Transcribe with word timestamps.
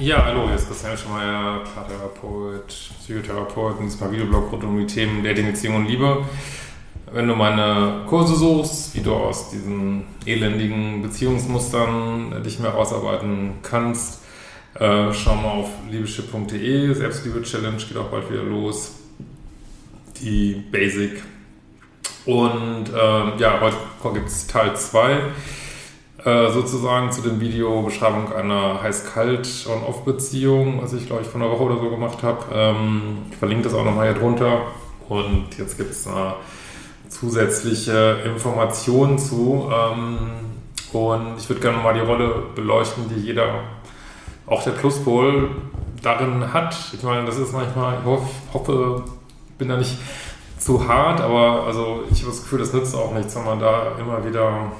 Ja, 0.00 0.24
hallo, 0.24 0.46
hier 0.46 0.56
ist 0.56 0.66
Christian 0.66 0.98
Schemeier, 0.98 1.62
Paartherapeut, 1.72 2.66
Psychotherapeut 2.66 3.78
und 3.78 3.86
diesmal 3.86 4.10
Videoblog 4.10 4.50
rund 4.50 4.64
um 4.64 4.76
die 4.76 4.86
Themen 4.86 5.22
Dating, 5.22 5.52
Beziehung 5.52 5.76
und 5.76 5.86
Liebe. 5.86 6.24
Wenn 7.12 7.28
du 7.28 7.36
meine 7.36 8.02
Kurse 8.08 8.34
suchst, 8.34 8.96
wie 8.96 9.02
du 9.02 9.14
aus 9.14 9.50
diesen 9.50 10.04
elendigen 10.26 11.00
Beziehungsmustern 11.00 12.42
dich 12.42 12.58
mehr 12.58 12.72
rausarbeiten 12.72 13.52
kannst, 13.62 14.22
äh, 14.74 15.12
schau 15.12 15.36
mal 15.36 15.50
auf 15.50 15.68
liebeschip.de. 15.88 16.92
Selbstliebe-Challenge 16.92 17.76
geht 17.76 17.96
auch 17.96 18.08
bald 18.08 18.28
wieder 18.32 18.42
los. 18.42 18.96
Die 20.20 20.54
Basic. 20.72 21.22
Und 22.26 22.88
äh, 22.88 23.36
ja, 23.38 23.60
heute 23.60 23.76
gibt 24.12 24.26
es 24.26 24.48
Teil 24.48 24.74
2 24.74 25.20
äh, 26.24 26.50
sozusagen 26.50 27.12
zu 27.12 27.20
dem 27.20 27.40
Video 27.40 27.82
Beschreibung 27.82 28.32
einer 28.32 28.82
heiß-kalt 28.82 29.66
On-Off-Beziehung, 29.68 30.82
was 30.82 30.92
ich 30.94 31.06
glaube 31.06 31.22
ich 31.22 31.28
vor 31.28 31.40
einer 31.40 31.50
Woche 31.50 31.64
oder 31.64 31.78
so 31.78 31.90
gemacht 31.90 32.22
habe. 32.22 32.44
Ähm, 32.52 33.18
ich 33.30 33.36
verlinke 33.36 33.64
das 33.64 33.74
auch 33.74 33.84
nochmal 33.84 34.12
hier 34.12 34.20
drunter. 34.20 34.62
Und 35.08 35.58
jetzt 35.58 35.76
gibt 35.76 35.90
es 35.90 36.06
eine 36.06 36.34
zusätzliche 37.08 38.22
Informationen 38.24 39.18
zu. 39.18 39.70
Ähm, 39.70 40.18
und 40.92 41.34
ich 41.38 41.48
würde 41.48 41.60
gerne 41.60 41.78
mal 41.78 41.92
die 41.92 42.00
Rolle 42.00 42.42
beleuchten, 42.54 43.04
die 43.08 43.20
jeder, 43.20 43.60
auch 44.46 44.62
der 44.62 44.70
Pluspol, 44.72 45.50
darin 46.02 46.52
hat. 46.52 46.76
Ich 46.92 47.02
meine, 47.02 47.26
das 47.26 47.38
ist 47.38 47.52
manchmal, 47.52 47.98
ich 47.98 48.04
hoffe, 48.06 48.26
hoffe 48.52 49.04
bin 49.58 49.68
da 49.68 49.76
nicht 49.76 49.96
zu 50.58 50.86
hart, 50.88 51.20
aber 51.20 51.64
also 51.66 52.04
ich 52.10 52.20
habe 52.20 52.30
das 52.30 52.42
Gefühl, 52.42 52.60
das 52.60 52.72
nützt 52.72 52.94
auch 52.94 53.12
nichts, 53.12 53.34
wenn 53.36 53.44
man 53.44 53.58
da 53.58 53.92
immer 53.98 54.24
wieder 54.24 54.72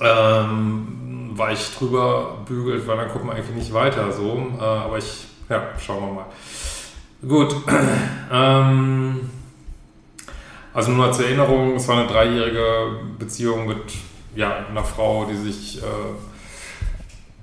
ähm, 0.00 1.32
weich 1.34 1.74
drüber 1.76 2.38
bügelt, 2.46 2.86
weil 2.86 2.96
dann 2.96 3.08
kommt 3.08 3.26
man 3.26 3.36
eigentlich 3.36 3.56
nicht 3.56 3.72
weiter 3.72 4.12
so. 4.12 4.52
Äh, 4.58 4.62
aber 4.62 4.98
ich, 4.98 5.26
ja, 5.48 5.62
schauen 5.84 6.06
wir 6.06 6.12
mal. 6.14 6.26
Gut. 7.26 7.56
ähm, 8.32 9.30
also 10.74 10.90
nur 10.90 11.06
mal 11.06 11.12
zur 11.14 11.24
Erinnerung, 11.24 11.76
es 11.76 11.88
war 11.88 11.98
eine 11.98 12.06
dreijährige 12.06 12.98
Beziehung 13.18 13.66
mit 13.66 13.80
ja, 14.34 14.66
einer 14.68 14.84
Frau, 14.84 15.24
die 15.24 15.36
sich 15.36 15.82
äh, 15.82 15.86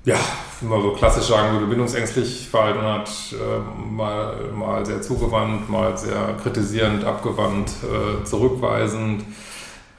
ja, 0.04 0.16
wie 0.60 0.66
man 0.66 0.82
so 0.82 0.90
klassisch 0.92 1.24
sagen 1.24 1.54
würde, 1.54 1.66
bindungsängstlich 1.66 2.48
verhalten 2.48 2.82
hat, 2.82 3.10
äh, 3.32 3.90
mal, 3.90 4.36
mal 4.54 4.84
sehr 4.84 5.00
zugewandt, 5.00 5.68
mal 5.70 5.96
sehr 5.96 6.36
kritisierend, 6.42 7.04
abgewandt, 7.04 7.70
äh, 7.82 8.22
zurückweisend 8.24 9.24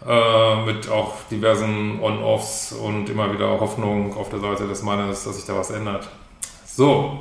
äh, 0.08 0.66
mit 0.66 0.90
auch 0.90 1.16
diversen 1.30 2.00
On-Offs 2.02 2.74
und 2.74 3.10
immer 3.10 3.32
wieder 3.34 3.60
Hoffnung 3.60 4.16
auf 4.18 4.30
der 4.30 4.40
Seite 4.40 4.68
des 4.68 4.84
Mannes, 4.84 5.24
dass 5.24 5.36
sich 5.36 5.46
da 5.46 5.56
was 5.56 5.70
ändert. 5.72 6.08
So, 6.66 7.20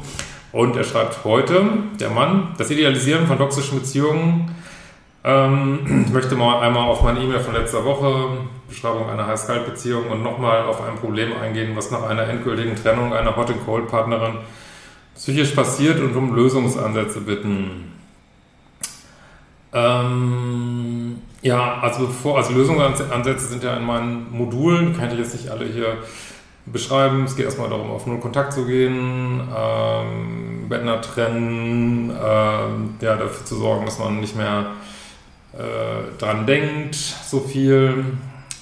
und 0.53 0.77
er 0.77 0.85
schreibt 0.85 1.25
heute, 1.25 1.65
der 1.99 2.11
Mann, 2.11 2.55
das 2.59 2.71
Idealisieren 2.71 3.27
von 3.27 3.39
toxischen 3.39 3.81
Beziehungen. 3.81 4.55
Ähm, 5.25 6.05
ich 6.07 6.13
möchte 6.13 6.37
mal 6.37 6.61
einmal 6.61 6.89
auf 6.89 7.03
meine 7.03 7.21
E-Mail 7.21 7.41
von 7.41 7.55
letzter 7.55 7.85
Woche, 7.85 8.39
Beschreibung 8.69 9.09
einer 9.09 9.27
Heiß-Kalt-Beziehung 9.27 10.11
und 10.11 10.23
nochmal 10.23 10.65
auf 10.65 10.81
ein 10.83 10.97
Problem 10.97 11.33
eingehen, 11.37 11.75
was 11.75 11.91
nach 11.91 12.03
einer 12.03 12.29
endgültigen 12.29 12.77
Trennung 12.77 13.13
einer 13.13 13.37
Hot-and-Cold-Partnerin 13.37 14.39
psychisch 15.17 15.53
passiert 15.53 16.01
und 16.01 16.15
um 16.17 16.35
Lösungsansätze 16.35 17.21
bitten. 17.21 17.93
Ähm, 19.73 20.94
ja, 21.45 21.79
also 21.81 22.07
bevor, 22.07 22.39
also 22.39 22.55
Lösungsansätze 22.55 23.47
sind 23.47 23.63
ja 23.63 23.77
in 23.77 23.85
meinen 23.85 24.33
Modulen, 24.33 24.97
kann 24.97 25.11
ich 25.13 25.19
jetzt 25.19 25.35
nicht 25.35 25.51
alle 25.51 25.67
hier 25.67 25.99
beschreiben. 26.65 27.25
Es 27.25 27.37
geht 27.37 27.45
erstmal 27.45 27.69
darum, 27.69 27.91
auf 27.91 28.07
Null 28.07 28.19
Kontakt 28.19 28.55
zu 28.55 28.65
gehen, 28.65 29.43
ähm, 29.55 30.69
Bänder 30.71 31.03
trennen, 31.03 32.11
ähm, 32.11 32.95
ja, 32.99 33.17
dafür 33.17 33.45
zu 33.45 33.57
sorgen, 33.57 33.85
dass 33.85 33.99
man 33.99 34.21
nicht 34.21 34.35
mehr 34.35 34.69
äh, 35.53 36.19
dran 36.19 36.47
denkt, 36.47 36.95
so 36.95 37.41
viel, 37.41 38.07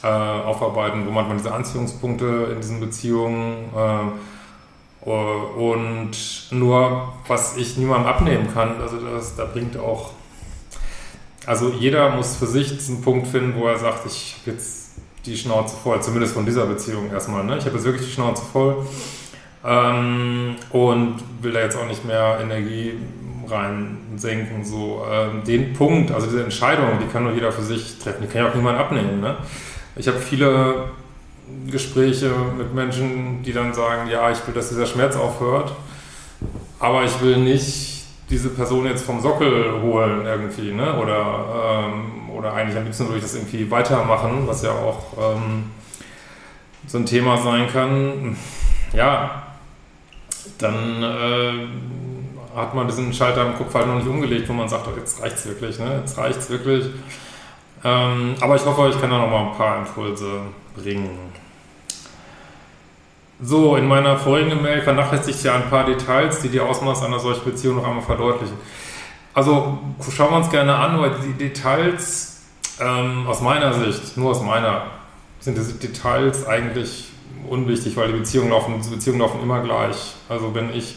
äh, 0.02 0.06
aufarbeiten, 0.08 1.06
wo 1.06 1.12
man 1.12 1.36
diese 1.36 1.54
Anziehungspunkte 1.54 2.48
in 2.50 2.60
diesen 2.60 2.80
Beziehungen 2.80 3.70
äh, 3.76 5.08
und 5.08 6.10
nur, 6.50 7.12
was 7.28 7.56
ich 7.56 7.76
niemandem 7.76 8.08
abnehmen 8.08 8.52
kann, 8.52 8.80
also 8.80 8.98
das, 8.98 9.36
da 9.36 9.44
bringt 9.44 9.76
auch 9.76 10.10
also 11.46 11.70
jeder 11.70 12.10
muss 12.10 12.36
für 12.36 12.46
sich 12.46 12.70
diesen 12.70 13.02
Punkt 13.02 13.26
finden, 13.26 13.54
wo 13.58 13.66
er 13.66 13.78
sagt, 13.78 14.06
ich 14.06 14.36
habe 14.40 14.52
jetzt 14.52 14.92
die 15.26 15.36
Schnauze 15.36 15.76
voll, 15.76 16.00
zumindest 16.02 16.34
von 16.34 16.44
dieser 16.44 16.66
Beziehung 16.66 17.10
erstmal. 17.10 17.44
Ne? 17.44 17.58
Ich 17.58 17.64
habe 17.64 17.76
jetzt 17.76 17.84
wirklich 17.84 18.06
die 18.06 18.12
Schnauze 18.12 18.42
voll 18.44 18.86
ähm, 19.64 20.56
und 20.70 21.16
will 21.40 21.52
da 21.52 21.60
jetzt 21.60 21.76
auch 21.76 21.86
nicht 21.86 22.04
mehr 22.04 22.38
Energie 22.40 22.94
rein 23.48 23.98
senken. 24.16 24.64
So, 24.64 25.04
ähm, 25.10 25.44
den 25.44 25.72
Punkt, 25.72 26.10
also 26.10 26.26
diese 26.26 26.42
Entscheidung, 26.42 26.98
die 27.00 27.06
kann 27.06 27.24
nur 27.24 27.32
jeder 27.32 27.52
für 27.52 27.62
sich 27.62 27.98
treffen, 27.98 28.22
die 28.22 28.28
kann 28.28 28.42
ja 28.42 28.50
auch 28.50 28.54
niemand 28.54 28.78
abnehmen. 28.78 29.20
Ne? 29.20 29.36
Ich 29.96 30.08
habe 30.08 30.18
viele 30.18 30.90
Gespräche 31.70 32.30
mit 32.56 32.74
Menschen, 32.74 33.42
die 33.42 33.52
dann 33.52 33.74
sagen, 33.74 34.08
ja, 34.08 34.30
ich 34.30 34.46
will, 34.46 34.54
dass 34.54 34.70
dieser 34.70 34.86
Schmerz 34.86 35.16
aufhört, 35.16 35.72
aber 36.78 37.04
ich 37.04 37.20
will 37.20 37.36
nicht 37.36 37.91
diese 38.32 38.48
Person 38.48 38.86
jetzt 38.86 39.04
vom 39.04 39.20
Sockel 39.20 39.82
holen 39.82 40.24
irgendwie, 40.24 40.72
ne? 40.72 40.96
Oder, 40.98 41.84
ähm, 41.84 42.30
oder 42.34 42.54
eigentlich 42.54 42.76
am 42.78 42.84
liebsten 42.84 43.04
würde 43.04 43.18
ich 43.18 43.22
das 43.22 43.34
irgendwie 43.34 43.70
weitermachen, 43.70 44.46
was 44.46 44.62
ja 44.62 44.70
auch 44.70 45.36
ähm, 45.36 45.70
so 46.86 46.96
ein 46.98 47.06
Thema 47.06 47.36
sein 47.36 47.68
kann. 47.70 48.36
Ja, 48.94 49.42
dann 50.58 51.02
äh, 51.02 52.56
hat 52.56 52.74
man 52.74 52.86
diesen 52.86 53.12
Schalter 53.12 53.46
im 53.46 53.54
Kopf 53.54 53.74
halt 53.74 53.86
noch 53.86 53.96
nicht 53.96 54.08
umgelegt, 54.08 54.48
wo 54.48 54.54
man 54.54 54.68
sagt, 54.68 54.88
oh, 54.88 54.98
jetzt 54.98 55.22
reicht's 55.22 55.46
wirklich, 55.46 55.78
ne? 55.78 55.98
Jetzt 56.00 56.16
reicht's 56.16 56.48
wirklich. 56.48 56.86
Ähm, 57.84 58.34
aber 58.40 58.56
ich 58.56 58.64
hoffe, 58.64 58.88
ich 58.88 59.00
kann 59.00 59.10
da 59.10 59.18
noch 59.18 59.30
mal 59.30 59.50
ein 59.50 59.56
paar 59.56 59.78
Impulse 59.78 60.40
bringen. 60.74 61.18
So, 63.44 63.74
in 63.74 63.88
meiner 63.88 64.16
vorigen 64.16 64.62
Mail 64.62 64.82
vernachlässigt 64.82 65.42
ja 65.42 65.56
ein 65.56 65.68
paar 65.68 65.84
Details, 65.84 66.40
die 66.42 66.48
die 66.48 66.60
Ausmaß 66.60 67.02
einer 67.02 67.18
solchen 67.18 67.44
Beziehung 67.44 67.76
noch 67.76 67.84
einmal 67.84 68.04
verdeutlichen. 68.04 68.56
Also 69.34 69.78
schauen 70.14 70.30
wir 70.30 70.36
uns 70.36 70.48
gerne 70.50 70.76
an, 70.76 71.00
weil 71.00 71.10
die 71.26 71.32
Details 71.32 72.42
ähm, 72.78 73.26
aus 73.26 73.40
meiner 73.40 73.72
Sicht, 73.72 74.16
nur 74.16 74.30
aus 74.30 74.42
meiner, 74.42 74.82
sind 75.40 75.58
diese 75.58 75.74
Details 75.74 76.46
eigentlich 76.46 77.08
unwichtig, 77.48 77.96
weil 77.96 78.12
die 78.12 78.18
Beziehungen 78.18 78.50
laufen, 78.50 78.80
Beziehungen 78.88 79.18
laufen 79.18 79.42
immer 79.42 79.60
gleich. 79.60 80.14
Also 80.28 80.54
wenn 80.54 80.72
ich 80.72 80.94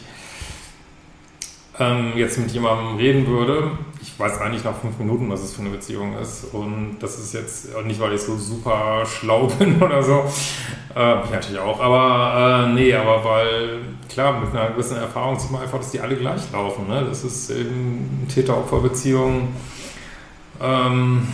ähm, 1.79 2.13
jetzt 2.15 2.37
mit 2.37 2.51
jemandem 2.51 2.97
reden 2.97 3.27
würde, 3.27 3.71
ich 4.01 4.19
weiß 4.19 4.39
eigentlich 4.39 4.63
nach 4.63 4.75
fünf 4.75 4.97
Minuten, 4.97 5.29
was 5.29 5.41
es 5.41 5.53
für 5.53 5.61
eine 5.61 5.71
Beziehung 5.71 6.17
ist. 6.17 6.53
Und 6.53 6.97
das 6.99 7.19
ist 7.19 7.33
jetzt 7.33 7.67
nicht, 7.85 7.99
weil 7.99 8.13
ich 8.13 8.21
so 8.21 8.37
super 8.37 9.05
schlau 9.05 9.47
bin 9.59 9.81
oder 9.81 10.01
so. 10.01 10.23
Äh, 10.95 11.15
bin 11.15 11.25
ich 11.25 11.31
natürlich 11.31 11.59
auch. 11.59 11.81
Aber 11.81 12.67
äh, 12.67 12.73
nee, 12.73 12.93
aber 12.93 13.25
weil, 13.25 13.79
klar, 14.07 14.39
mit 14.39 14.51
einer 14.51 14.69
gewissen 14.69 14.97
Erfahrung 14.97 15.37
sieht 15.37 15.51
man 15.51 15.63
einfach, 15.63 15.79
dass 15.79 15.91
die 15.91 15.99
alle 15.99 16.15
gleich 16.15 16.49
laufen. 16.53 16.87
Ne? 16.87 17.03
Das 17.09 17.23
ist 17.23 17.49
eben 17.49 18.25
Täter-Opfer-Beziehung, 18.33 19.49
ähm, 20.61 21.27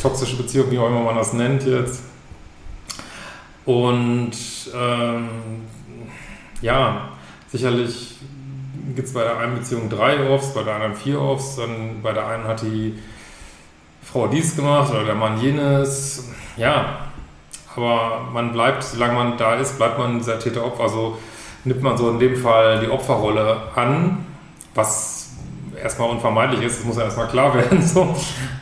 toxische 0.00 0.36
Beziehung, 0.36 0.70
wie 0.70 0.78
auch 0.78 0.88
immer 0.88 1.02
man 1.02 1.16
das 1.16 1.32
nennt 1.32 1.64
jetzt. 1.64 2.02
Und 3.64 4.32
ähm, 4.74 5.28
ja, 6.62 7.10
sicherlich 7.48 8.16
gibt 8.94 9.08
es 9.08 9.14
bei 9.14 9.22
der 9.22 9.38
einen 9.38 9.56
Beziehung 9.56 9.88
drei 9.88 10.28
Offs, 10.28 10.54
bei 10.54 10.62
der 10.62 10.74
anderen 10.74 10.94
vier 10.94 11.20
Offs, 11.20 11.56
dann 11.56 12.02
bei 12.02 12.12
der 12.12 12.26
einen 12.26 12.44
hat 12.44 12.62
die 12.62 12.98
Frau 14.02 14.28
dies 14.28 14.54
gemacht 14.54 14.90
oder 14.90 15.04
der 15.04 15.14
Mann 15.14 15.40
jenes. 15.40 16.28
Ja, 16.56 16.98
aber 17.74 18.28
man 18.32 18.52
bleibt, 18.52 18.84
solange 18.84 19.14
man 19.14 19.36
da 19.36 19.54
ist, 19.56 19.76
bleibt 19.76 19.98
man 19.98 20.18
dieser 20.18 20.38
Täter-Opfer. 20.38 20.84
Also 20.84 21.18
nimmt 21.64 21.82
man 21.82 21.96
so 21.96 22.10
in 22.10 22.18
dem 22.18 22.36
Fall 22.36 22.80
die 22.80 22.88
Opferrolle 22.88 23.58
an, 23.74 24.24
was 24.74 25.30
erstmal 25.82 26.08
unvermeidlich 26.10 26.62
ist, 26.62 26.78
das 26.78 26.86
muss 26.86 26.96
ja 26.96 27.04
erstmal 27.04 27.28
klar 27.28 27.54
werden. 27.54 27.82
So. 27.82 28.14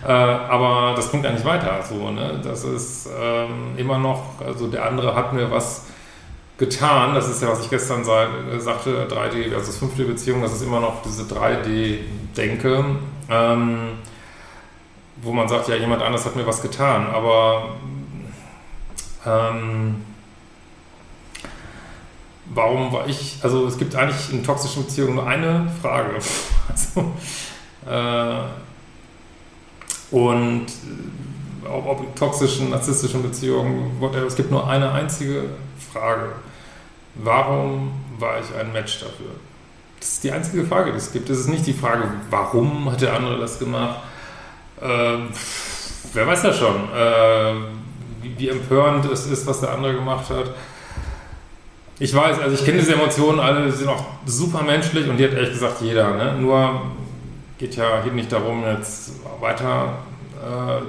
Äh, 0.05 0.11
aber 0.11 0.95
das 0.97 1.11
bringt 1.11 1.25
ja 1.25 1.33
nicht 1.33 1.45
weiter. 1.45 1.81
So, 1.89 2.11
ne? 2.11 2.41
Das 2.43 2.65
ist 2.65 3.09
ähm, 3.21 3.75
immer 3.77 3.99
noch, 3.99 4.41
also 4.45 4.67
der 4.67 4.85
andere 4.85 5.15
hat 5.15 5.33
mir 5.33 5.51
was 5.51 5.87
getan. 6.59 7.15
Das 7.15 7.29
ist 7.29 7.43
ja, 7.43 7.49
was 7.49 7.61
ich 7.61 7.71
gestern 7.71 8.03
äh, 8.03 8.61
sagte, 8.61 9.07
3D 9.09 9.51
versus 9.51 9.81
5D 9.81 10.07
Beziehung, 10.07 10.43
das 10.43 10.53
ist 10.53 10.63
immer 10.63 10.81
noch 10.81 11.03
diese 11.03 11.23
3D-Denke, 11.23 12.85
ähm, 13.31 13.79
wo 15.23 15.33
man 15.33 15.49
sagt, 15.49 15.69
ja, 15.69 15.77
jemand 15.77 16.03
anders 16.03 16.25
hat 16.25 16.37
mir 16.37 16.47
was 16.47 16.63
getan, 16.63 17.07
aber 17.07 17.77
ähm, 19.27 20.05
warum 22.47 22.93
war 22.93 23.09
ich, 23.09 23.39
also 23.43 23.67
es 23.67 23.79
gibt 23.79 23.97
eigentlich 23.97 24.33
in 24.33 24.45
toxischen 24.45 24.85
Beziehungen 24.85 25.17
nur 25.17 25.27
eine 25.27 25.71
Frage. 25.83 26.15
Also, 26.67 27.13
äh, 27.87 28.41
und 30.11 30.67
ob, 31.71 31.87
ob 31.87 32.17
toxischen, 32.17 32.71
narzisstischen 32.71 33.23
Beziehungen, 33.23 33.93
es 34.27 34.35
gibt 34.35 34.51
nur 34.51 34.67
eine 34.67 34.91
einzige 34.91 35.51
Frage. 35.95 36.33
Warum 37.15 37.93
war 38.19 38.41
ich 38.41 38.55
ein 38.59 38.73
Match 38.73 39.01
dafür? 39.01 39.31
Das 40.01 40.09
ist 40.09 40.25
die 40.25 40.33
einzige 40.33 40.65
Frage, 40.65 40.91
die 40.91 40.99
es 40.99 41.13
gibt. 41.13 41.31
Es 41.31 41.39
ist 41.39 41.49
nicht 41.49 41.67
die 41.67 41.73
Frage, 41.73 42.03
warum 42.31 42.91
hat 42.91 43.01
der 43.01 43.15
andere 43.15 43.39
das 43.39 43.59
gemacht? 43.59 44.01
Äh, 44.81 45.19
wer 46.13 46.27
weiß 46.27 46.43
das 46.43 46.59
schon, 46.59 46.75
äh, 46.95 47.55
wie, 48.21 48.39
wie, 48.39 48.49
empörend 48.49 49.05
es 49.07 49.27
ist, 49.27 49.47
was 49.47 49.61
der 49.61 49.73
andere 49.73 49.95
gemacht 49.95 50.29
hat. 50.31 50.51
Ich 52.01 52.13
weiß, 52.13 52.41
also 52.41 52.55
ich 52.55 52.65
kenne 52.65 52.79
diese 52.79 52.95
Emotionen 52.95 53.39
alle, 53.39 53.67
die 53.67 53.71
sind 53.71 53.89
auch 53.89 54.05
super 54.27 54.63
menschlich 54.63 55.09
und 55.09 55.17
die 55.17 55.25
hat 55.25 55.33
ehrlich 55.33 55.53
gesagt 55.53 55.81
jeder. 55.81 56.11
Ne? 56.17 56.35
Nur 56.41 56.83
geht 57.57 57.77
ja 57.77 58.03
hier 58.03 58.13
nicht 58.13 58.33
darum, 58.33 58.65
jetzt 58.65 59.13
weiter 59.41 59.99
äh, 60.43 60.83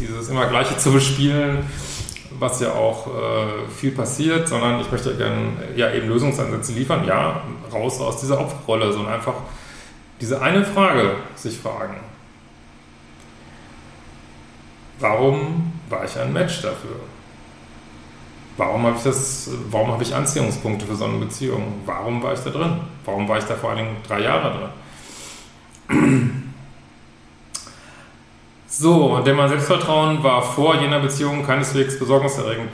dieses 0.00 0.30
immer 0.30 0.46
Gleiche 0.46 0.76
zu 0.78 0.92
bespielen, 0.92 1.58
was 2.42 2.60
ja 2.60 2.72
auch 2.72 3.06
äh, 3.06 3.70
viel 3.70 3.92
passiert, 3.92 4.48
sondern 4.48 4.80
ich 4.80 4.90
möchte 4.90 5.16
gerne 5.16 5.52
ja 5.76 5.90
eben 5.92 6.08
Lösungsansätze 6.08 6.72
liefern, 6.72 7.06
ja, 7.06 7.40
raus 7.72 8.00
aus 8.00 8.20
dieser 8.20 8.40
Opferrolle, 8.40 8.92
sondern 8.92 9.14
einfach 9.14 9.34
diese 10.20 10.42
eine 10.42 10.64
Frage 10.64 11.14
sich 11.36 11.58
fragen. 11.58 11.96
Warum 14.98 15.72
war 15.88 16.04
ich 16.04 16.18
ein 16.18 16.32
Match 16.32 16.62
dafür? 16.62 16.96
Warum 18.56 18.84
habe 18.86 18.96
ich 18.96 19.02
das, 19.02 19.50
warum 19.70 19.92
habe 19.92 20.02
ich 20.02 20.14
Anziehungspunkte 20.14 20.84
für 20.86 20.96
so 20.96 21.04
eine 21.04 21.18
Beziehung? 21.18 21.80
Warum 21.86 22.22
war 22.22 22.34
ich 22.34 22.40
da 22.40 22.50
drin? 22.50 22.80
Warum 23.04 23.28
war 23.28 23.38
ich 23.38 23.44
da 23.44 23.54
vor 23.54 23.70
allen 23.70 23.78
Dingen 23.78 23.96
drei 24.06 24.20
Jahre 24.20 24.70
drin? 25.88 26.51
So, 28.74 29.20
denn 29.20 29.36
mein 29.36 29.50
Selbstvertrauen 29.50 30.22
war 30.22 30.42
vor 30.42 30.80
jener 30.80 30.98
Beziehung 30.98 31.44
keineswegs 31.44 31.98
besorgniserregend. 31.98 32.70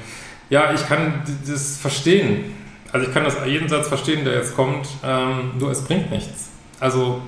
Ja, 0.48 0.72
ich 0.72 0.86
kann 0.86 1.24
das 1.44 1.76
verstehen. 1.76 2.54
Also 2.92 3.08
ich 3.08 3.12
kann 3.12 3.24
das 3.24 3.34
jeden 3.44 3.68
Satz 3.68 3.88
verstehen, 3.88 4.24
der 4.24 4.34
jetzt 4.34 4.54
kommt, 4.54 4.86
ähm, 5.04 5.50
nur 5.58 5.72
es 5.72 5.82
bringt 5.82 6.12
nichts. 6.12 6.50
Also 6.78 7.20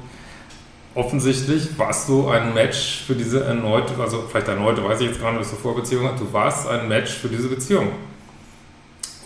offensichtlich 0.94 1.76
warst 1.78 2.08
du 2.08 2.28
ein 2.28 2.54
Match 2.54 3.02
für 3.08 3.16
diese 3.16 3.42
erneute, 3.42 3.92
also 4.00 4.24
vielleicht 4.30 4.46
erneute, 4.46 4.84
weiß 4.84 5.00
ich 5.00 5.08
jetzt 5.08 5.20
gar 5.20 5.32
nicht, 5.32 5.40
was 5.40 5.50
du 5.50 5.56
Vorbeziehung 5.56 6.08
hast, 6.08 6.20
du 6.20 6.32
warst 6.32 6.68
ein 6.68 6.86
Match 6.86 7.10
für 7.10 7.28
diese 7.28 7.48
Beziehung. 7.48 7.88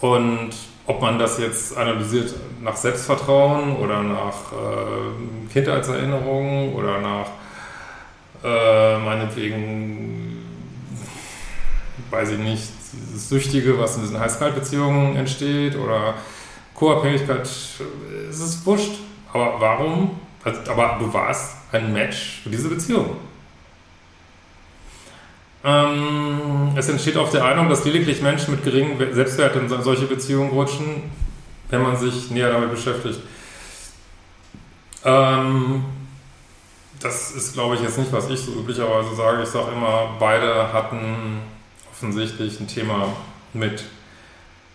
Und 0.00 0.52
ob 0.86 1.02
man 1.02 1.18
das 1.18 1.38
jetzt 1.38 1.76
analysiert 1.76 2.34
nach 2.62 2.76
Selbstvertrauen 2.76 3.76
oder 3.76 4.02
nach 4.02 4.52
äh, 4.52 5.52
Kindheitserinnerungen 5.52 6.72
oder 6.72 6.98
nach 6.98 7.26
äh, 8.44 8.83
meinetwegen, 9.04 10.38
weiß 12.10 12.30
ich 12.32 12.38
nicht, 12.38 12.62
dieses 12.92 13.28
Süchtige, 13.28 13.78
was 13.78 13.96
in 13.96 14.02
diesen 14.02 14.18
Heiß-Kalt-Beziehungen 14.18 15.16
entsteht 15.16 15.76
oder 15.76 16.14
Co-Abhängigkeit, 16.74 17.42
es 17.42 17.80
ist 18.40 18.66
wurscht. 18.66 18.92
Aber 19.32 19.60
warum? 19.60 20.20
Also, 20.44 20.60
aber 20.70 20.96
du 20.98 21.12
warst 21.12 21.56
ein 21.72 21.92
Match 21.92 22.40
für 22.42 22.50
diese 22.50 22.68
Beziehung. 22.68 23.16
Ähm, 25.64 26.72
es 26.76 26.88
entsteht 26.88 27.16
auf 27.16 27.30
der 27.30 27.44
Einigung, 27.44 27.70
dass 27.70 27.84
lediglich 27.84 28.20
Menschen 28.20 28.50
mit 28.50 28.62
geringem 28.62 28.98
Selbstwert 29.14 29.56
in 29.56 29.68
solche 29.68 30.04
Beziehungen 30.04 30.50
rutschen, 30.50 31.10
wenn 31.70 31.82
man 31.82 31.96
sich 31.96 32.30
näher 32.30 32.52
damit 32.52 32.70
beschäftigt. 32.70 33.20
Ähm, 35.04 35.84
das 37.00 37.32
ist, 37.32 37.52
glaube 37.52 37.74
ich, 37.74 37.82
jetzt 37.82 37.98
nicht, 37.98 38.12
was 38.12 38.28
ich 38.30 38.40
so 38.40 38.52
üblicherweise 38.52 39.14
sage. 39.14 39.42
Ich 39.42 39.48
sage 39.48 39.72
immer, 39.72 40.16
beide 40.18 40.72
hatten 40.72 41.40
offensichtlich 41.90 42.60
ein 42.60 42.68
Thema 42.68 43.08
mit 43.52 43.84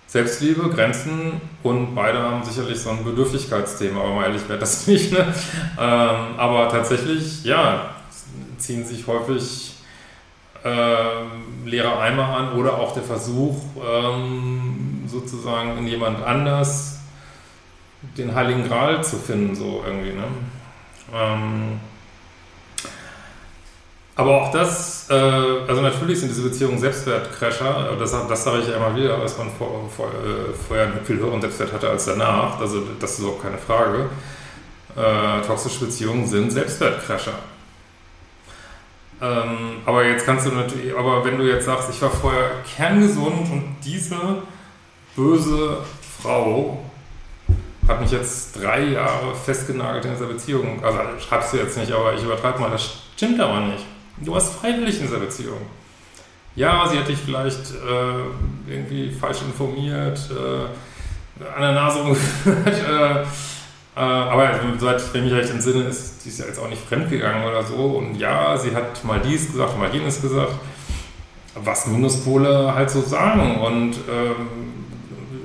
Selbstliebe, 0.08 0.70
Grenzen 0.70 1.40
und 1.62 1.94
beide 1.94 2.20
haben 2.20 2.44
sicherlich 2.44 2.80
so 2.80 2.90
ein 2.90 3.04
Bedürftigkeitsthema, 3.04 4.02
aber 4.02 4.16
mal 4.16 4.24
ehrlich 4.26 4.48
wäre 4.50 4.60
das 4.60 4.88
nicht. 4.88 5.12
Ne? 5.12 5.20
Ähm, 5.80 6.38
aber 6.38 6.70
tatsächlich, 6.70 7.44
ja, 7.44 7.92
ziehen 8.58 8.86
sich 8.86 9.06
häufig 9.08 9.76
äh, 10.64 11.24
leere 11.66 12.00
Eimer 12.00 12.36
an 12.36 12.54
oder 12.54 12.78
auch 12.78 12.94
der 12.94 13.04
Versuch, 13.04 13.58
ähm, 13.88 15.04
sozusagen 15.08 15.78
in 15.78 15.88
jemand 15.88 16.24
anders 16.24 17.00
den 18.18 18.34
Heiligen 18.34 18.68
Gral 18.68 19.04
zu 19.04 19.18
finden, 19.18 19.56
so 19.56 19.84
irgendwie. 19.86 20.14
Ne? 20.14 20.24
Ähm, 21.14 21.80
aber 24.20 24.42
auch 24.42 24.52
das, 24.52 25.10
äh, 25.10 25.14
also 25.14 25.80
natürlich 25.82 26.20
sind 26.20 26.28
diese 26.28 26.42
Beziehungen 26.42 26.78
Selbstwertcrasher, 26.78 27.96
das, 27.98 28.12
das 28.12 28.44
sage 28.44 28.60
ich 28.60 28.68
ja 28.68 28.76
immer 28.76 28.94
wieder, 28.94 29.18
dass 29.18 29.38
man 29.38 29.50
vor, 29.50 29.90
vor, 29.96 30.08
äh, 30.08 30.54
vorher 30.68 30.88
einen 30.88 31.06
viel 31.06 31.20
höheren 31.20 31.40
Selbstwert 31.40 31.72
hatte 31.72 31.90
als 31.90 32.04
danach, 32.04 32.60
also 32.60 32.84
das 33.00 33.18
ist 33.18 33.26
auch 33.26 33.42
keine 33.42 33.58
Frage. 33.58 34.10
Äh, 34.98 35.48
toxische 35.48 35.86
Beziehungen 35.86 36.28
sind 36.28 36.52
Selbstwertcrasher. 36.52 37.32
Ähm, 39.22 39.78
aber 39.86 40.04
jetzt 40.04 40.26
kannst 40.26 40.48
du 40.48 40.52
natürlich, 40.52 40.94
aber 40.94 41.24
wenn 41.24 41.38
du 41.38 41.46
jetzt 41.46 41.64
sagst, 41.64 41.90
ich 41.90 42.02
war 42.02 42.10
vorher 42.10 42.52
kerngesund 42.76 43.50
und 43.50 43.78
diese 43.86 44.18
böse 45.16 45.78
Frau 46.22 46.84
hat 47.88 48.02
mich 48.02 48.12
jetzt 48.12 48.62
drei 48.62 48.84
Jahre 48.84 49.34
festgenagelt 49.34 50.04
in 50.04 50.12
dieser 50.12 50.26
Beziehung, 50.26 50.84
also 50.84 51.00
schreibst 51.26 51.54
du 51.54 51.58
jetzt 51.58 51.78
nicht, 51.78 51.94
aber 51.94 52.16
ich 52.16 52.24
übertreibe 52.24 52.60
mal, 52.60 52.70
das 52.70 53.04
stimmt 53.16 53.40
aber 53.40 53.62
nicht. 53.62 53.86
Du 54.22 54.34
warst 54.34 54.54
freiwillig 54.54 55.00
in 55.00 55.08
dieser 55.08 55.20
Beziehung. 55.20 55.60
Ja, 56.56 56.88
sie 56.88 56.98
hat 56.98 57.08
dich 57.08 57.18
vielleicht 57.18 57.72
äh, 57.72 58.72
irgendwie 58.72 59.12
falsch 59.12 59.42
informiert, 59.42 60.20
äh, 60.32 61.46
an 61.56 61.62
der 61.62 61.72
Nase 61.72 62.00
umgeführt, 62.00 62.68
äh, 62.90 63.22
äh, 64.00 64.02
aber 64.02 64.60
seit, 64.78 65.14
wenn 65.14 65.26
mich 65.26 65.34
recht 65.34 65.50
entsinne, 65.50 65.84
ist 65.84 66.22
sie 66.22 66.30
ist 66.30 66.40
ja 66.40 66.46
jetzt 66.46 66.60
auch 66.60 66.70
nicht 66.70 66.82
fremdgegangen 66.82 67.48
oder 67.48 67.64
so. 67.64 67.76
Und 67.76 68.16
ja, 68.16 68.58
sie 68.58 68.76
hat 68.76 69.04
mal 69.04 69.20
dies 69.20 69.52
gesagt, 69.52 69.78
mal 69.78 69.94
jenes 69.94 70.22
gesagt, 70.22 70.54
was 71.56 71.88
Minuspole 71.88 72.74
halt 72.74 72.90
so 72.90 73.02
sagen. 73.02 73.58
Und 73.60 73.96
ähm, 74.10 74.48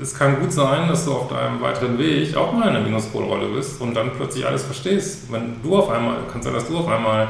es 0.01 0.15
kann 0.17 0.41
gut 0.41 0.53
sein, 0.53 0.89
dass 0.89 1.05
du 1.05 1.15
auf 1.15 1.29
deinem 1.29 1.61
weiteren 1.61 1.99
Weg 1.99 2.37
auch 2.37 2.53
mal 2.53 2.69
in 2.69 2.77
einer 2.77 2.81
Minuspolrolle 2.81 3.49
bist 3.49 3.81
und 3.81 3.95
dann 3.95 4.11
plötzlich 4.13 4.47
alles 4.47 4.63
verstehst. 4.63 5.33
Wenn 5.33 5.63
du 5.63 5.77
auf 5.77 5.91
einmal, 5.91 6.19
kann 6.31 6.43
sein, 6.43 6.53
dass 6.53 6.69
du 6.69 6.79
auf 6.79 6.89
einmal 6.89 7.29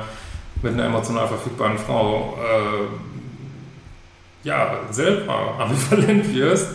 mit 0.62 0.72
einer 0.72 0.86
emotional 0.86 1.28
verfügbaren 1.28 1.78
Frau 1.78 2.38
äh, 2.42 2.86
ja, 4.46 4.80
selber 4.90 5.56
ambivalent 5.58 6.34
wirst, 6.34 6.74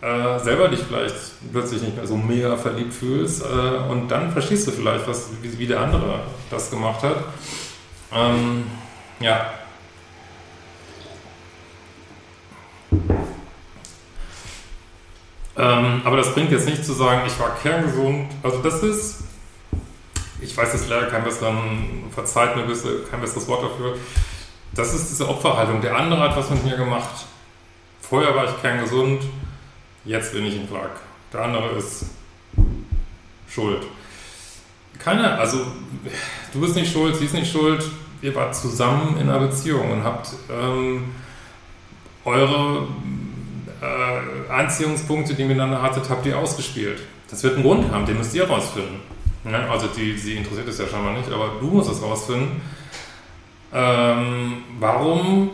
äh, 0.00 0.38
selber 0.38 0.68
dich 0.68 0.80
vielleicht 0.80 1.16
plötzlich 1.52 1.82
nicht 1.82 1.96
mehr 1.96 2.06
so 2.06 2.16
mega 2.16 2.56
verliebt 2.56 2.94
fühlst 2.94 3.42
äh, 3.42 3.90
und 3.90 4.08
dann 4.08 4.30
verstehst 4.30 4.66
du 4.66 4.70
vielleicht, 4.70 5.08
was, 5.08 5.30
wie, 5.42 5.58
wie 5.58 5.66
der 5.66 5.80
andere 5.80 6.20
das 6.50 6.70
gemacht 6.70 7.02
hat. 7.02 7.16
Ähm, 8.12 8.66
ja. 9.20 9.52
Ähm, 15.56 16.02
aber 16.04 16.16
das 16.16 16.32
bringt 16.34 16.52
jetzt 16.52 16.68
nicht 16.68 16.84
zu 16.84 16.92
sagen, 16.92 17.22
ich 17.26 17.38
war 17.40 17.56
kerngesund. 17.60 18.28
Also 18.44 18.58
das 18.62 18.82
ist 18.84 19.24
ich 20.40 20.56
weiß 20.56 20.72
jetzt 20.72 20.88
leider 20.88 21.06
kein 21.06 21.24
besseren, 21.24 22.04
verzeiht 22.14 22.56
mir 22.56 22.62
bitte, 22.62 23.04
kein 23.10 23.20
besseres 23.20 23.48
Wort 23.48 23.62
dafür. 23.62 23.96
Das 24.72 24.94
ist 24.94 25.10
diese 25.10 25.28
Opferhaltung. 25.28 25.80
Der 25.80 25.96
andere 25.96 26.20
hat 26.20 26.36
was 26.36 26.50
mit 26.50 26.64
mir 26.64 26.76
gemacht. 26.76 27.26
Vorher 28.00 28.34
war 28.34 28.44
ich 28.44 28.60
kerngesund, 28.60 29.22
jetzt 30.04 30.32
bin 30.32 30.46
ich 30.46 30.54
ein 30.54 30.68
Wrack. 30.70 31.00
Der 31.32 31.42
andere 31.42 31.70
ist 31.76 32.06
schuld. 33.48 33.82
Keiner, 34.98 35.38
also 35.38 35.66
du 36.52 36.60
bist 36.60 36.74
nicht 36.74 36.92
schuld, 36.92 37.16
sie 37.16 37.26
ist 37.26 37.34
nicht 37.34 37.50
schuld. 37.50 37.84
Ihr 38.20 38.34
wart 38.34 38.54
zusammen 38.54 39.16
in 39.20 39.28
einer 39.28 39.38
Beziehung 39.38 39.92
und 39.92 40.04
habt 40.04 40.30
ähm, 40.50 41.12
eure 42.24 42.88
äh, 43.80 44.52
Anziehungspunkte, 44.52 45.34
die 45.34 45.42
ihr 45.42 45.48
miteinander 45.48 45.82
hattet, 45.82 46.08
habt 46.10 46.26
ihr 46.26 46.36
ausgespielt. 46.36 47.00
Das 47.30 47.42
wird 47.42 47.54
einen 47.54 47.62
Grund 47.62 47.92
haben, 47.92 48.06
den 48.06 48.18
müsst 48.18 48.34
ihr 48.34 48.46
herausfinden. 48.46 49.00
Ja, 49.44 49.70
also 49.70 49.86
die, 49.88 50.16
sie 50.16 50.36
interessiert 50.36 50.68
es 50.68 50.78
ja 50.78 50.86
scheinbar 50.86 51.12
nicht, 51.12 51.30
aber 51.30 51.52
du 51.60 51.66
musst 51.66 51.90
es 51.90 52.02
rausfinden. 52.02 52.60
Ähm, 53.72 54.64
warum 54.80 55.50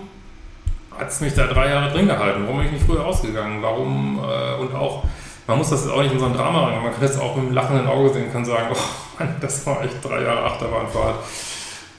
hat 0.98 1.08
es 1.08 1.20
mich 1.20 1.34
da 1.34 1.46
drei 1.46 1.70
Jahre 1.70 1.92
drin 1.92 2.06
gehalten? 2.06 2.44
Warum 2.44 2.58
bin 2.58 2.66
ich 2.66 2.72
nicht 2.72 2.86
früher 2.86 3.04
ausgegangen? 3.04 3.62
Warum 3.62 4.18
äh, 4.18 4.60
und 4.60 4.74
auch, 4.74 5.04
man 5.46 5.58
muss 5.58 5.70
das 5.70 5.88
auch 5.88 6.02
nicht 6.02 6.12
in 6.12 6.18
so 6.18 6.26
ein 6.26 6.34
Drama 6.34 6.68
rein, 6.68 6.82
man 6.82 6.92
kann 6.92 7.02
das 7.02 7.18
auch 7.18 7.36
mit 7.36 7.46
einem 7.46 7.54
lachenden 7.54 7.86
Auge 7.86 8.12
sehen, 8.12 8.32
kann 8.32 8.44
sagen, 8.44 8.68
oh 8.72 8.78
Mann, 9.18 9.36
das 9.40 9.66
war 9.66 9.82
echt 9.84 10.02
drei 10.02 10.22
Jahre 10.22 10.44
Achterbahnfahrt. 10.44 11.16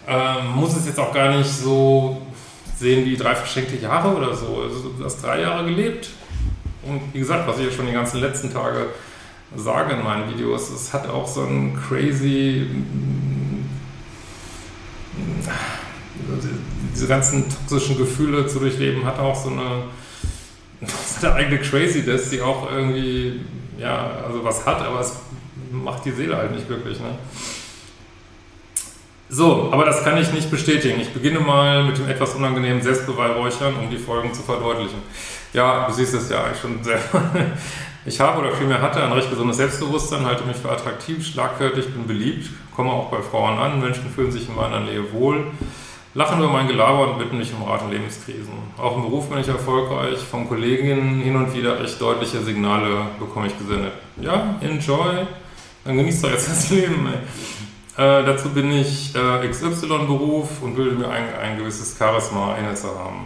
Ähm, 0.08 0.52
muss 0.56 0.76
es 0.76 0.86
jetzt 0.86 1.00
auch 1.00 1.14
gar 1.14 1.36
nicht 1.36 1.50
so 1.50 2.22
sehen 2.78 3.06
wie 3.06 3.18
drei 3.18 3.36
verschenkte 3.36 3.76
Jahre 3.78 4.16
oder 4.16 4.36
so. 4.36 4.62
Also 4.62 4.90
du 4.90 5.04
hast 5.04 5.24
drei 5.24 5.42
Jahre 5.42 5.66
gelebt. 5.66 6.10
Und 6.84 7.02
wie 7.14 7.20
gesagt, 7.20 7.48
was 7.48 7.58
ich 7.58 7.66
ja 7.66 7.72
schon 7.72 7.88
die 7.88 7.94
ganzen 7.94 8.22
letzten 8.22 8.54
Tage 8.54 8.88
sage 9.56 9.94
in 9.94 10.04
meinen 10.04 10.30
Videos, 10.30 10.70
es 10.70 10.94
hat 10.94 11.10
auch 11.10 11.28
so 11.28 11.42
ein 11.42 11.80
crazy, 11.88 12.68
diese 16.94 17.08
ganzen 17.08 17.46
toxischen 17.50 17.98
Gefühle 17.98 18.48
zu 18.48 18.60
durchleben, 18.60 19.06
hat 19.06 19.20
auch 19.20 19.36
so 19.36 19.50
eine, 19.50 19.84
seine 21.20 21.36
eigene 21.36 21.60
Craziness, 21.60 22.30
die 22.30 22.42
auch 22.42 22.72
irgendwie, 22.72 23.42
ja, 23.78 24.12
also 24.26 24.44
was 24.44 24.66
hat, 24.66 24.82
aber 24.82 25.00
es 25.00 25.18
macht 25.72 26.06
die 26.06 26.12
Seele 26.12 26.38
halt 26.38 26.52
nicht 26.52 26.68
glücklich. 26.68 27.00
Ne? 27.00 27.18
So, 29.30 29.70
aber 29.72 29.86
das 29.86 30.04
kann 30.04 30.18
ich 30.18 30.32
nicht 30.32 30.52
bestätigen. 30.52 31.00
Ich 31.02 31.12
beginne 31.12 31.40
mal 31.40 31.84
mit 31.84 31.98
dem 31.98 32.08
etwas 32.08 32.36
unangenehmen 32.36 32.82
Selbstbeweihräuchern, 32.82 33.76
um 33.76 33.90
die 33.90 33.98
Folgen 33.98 34.34
zu 34.34 34.44
verdeutlichen. 34.44 35.00
Ja, 35.52 35.88
du 35.88 35.94
siehst 35.94 36.14
es 36.14 36.30
ja 36.30 36.44
eigentlich 36.44 36.62
schon 36.62 36.84
sehr. 36.84 37.00
Ich 38.08 38.20
habe 38.20 38.40
oder 38.40 38.52
vielmehr 38.52 38.84
hatte 38.84 39.04
ein 39.04 39.12
recht 39.14 39.32
gesundes 39.32 39.58
Selbstbewusstsein, 39.58 40.28
halte 40.28 40.44
mich 40.44 40.58
für 40.58 40.72
attraktiv, 40.72 41.26
schlagfertig, 41.26 41.92
bin 41.92 42.06
beliebt, 42.06 42.52
komme 42.76 42.92
auch 42.92 43.10
bei 43.10 43.20
Frauen 43.20 43.58
an, 43.58 43.82
Menschen 43.82 44.12
fühlen 44.14 44.32
sich 44.32 44.48
in 44.48 44.56
meiner 44.56 44.80
Nähe 44.80 45.12
wohl, 45.12 45.48
lachen 46.14 46.38
über 46.38 46.50
mein 46.50 46.68
Gelaber 46.68 47.10
und 47.10 47.18
bitten 47.18 47.40
mich 47.40 47.52
um 47.52 47.68
Rat 47.68 47.82
in 47.82 47.90
Lebenskrisen. 47.90 48.54
Auch 48.78 48.96
im 48.96 49.02
Beruf 49.02 49.30
bin 49.30 49.40
ich 49.40 49.48
erfolgreich, 49.48 50.20
von 50.20 50.48
Kolleginnen 50.48 51.20
hin 51.22 51.36
und 51.36 51.52
wieder 51.56 51.82
recht 51.82 52.00
deutliche 52.00 52.42
Signale 52.42 53.08
bekomme 53.20 53.48
ich 53.48 53.58
gesendet. 53.58 53.94
Ja, 54.22 54.54
enjoy, 54.62 55.26
dann 55.84 55.98
genießt 55.98 56.26
doch 56.26 56.30
jetzt 56.30 56.48
das 56.48 56.70
Leben. 56.70 57.08
Äh, 57.08 58.24
dazu 58.24 58.50
bin 58.50 58.72
ich 58.72 59.16
äh, 59.16 59.48
XY-Beruf 59.48 60.62
und 60.62 60.76
bilde 60.76 60.96
mir 60.96 61.10
ein, 61.10 61.24
ein 61.42 61.58
gewisses 61.58 61.98
Charisma 61.98 62.56
inne 62.56 62.76
zu 62.76 62.88
haben. 62.88 63.26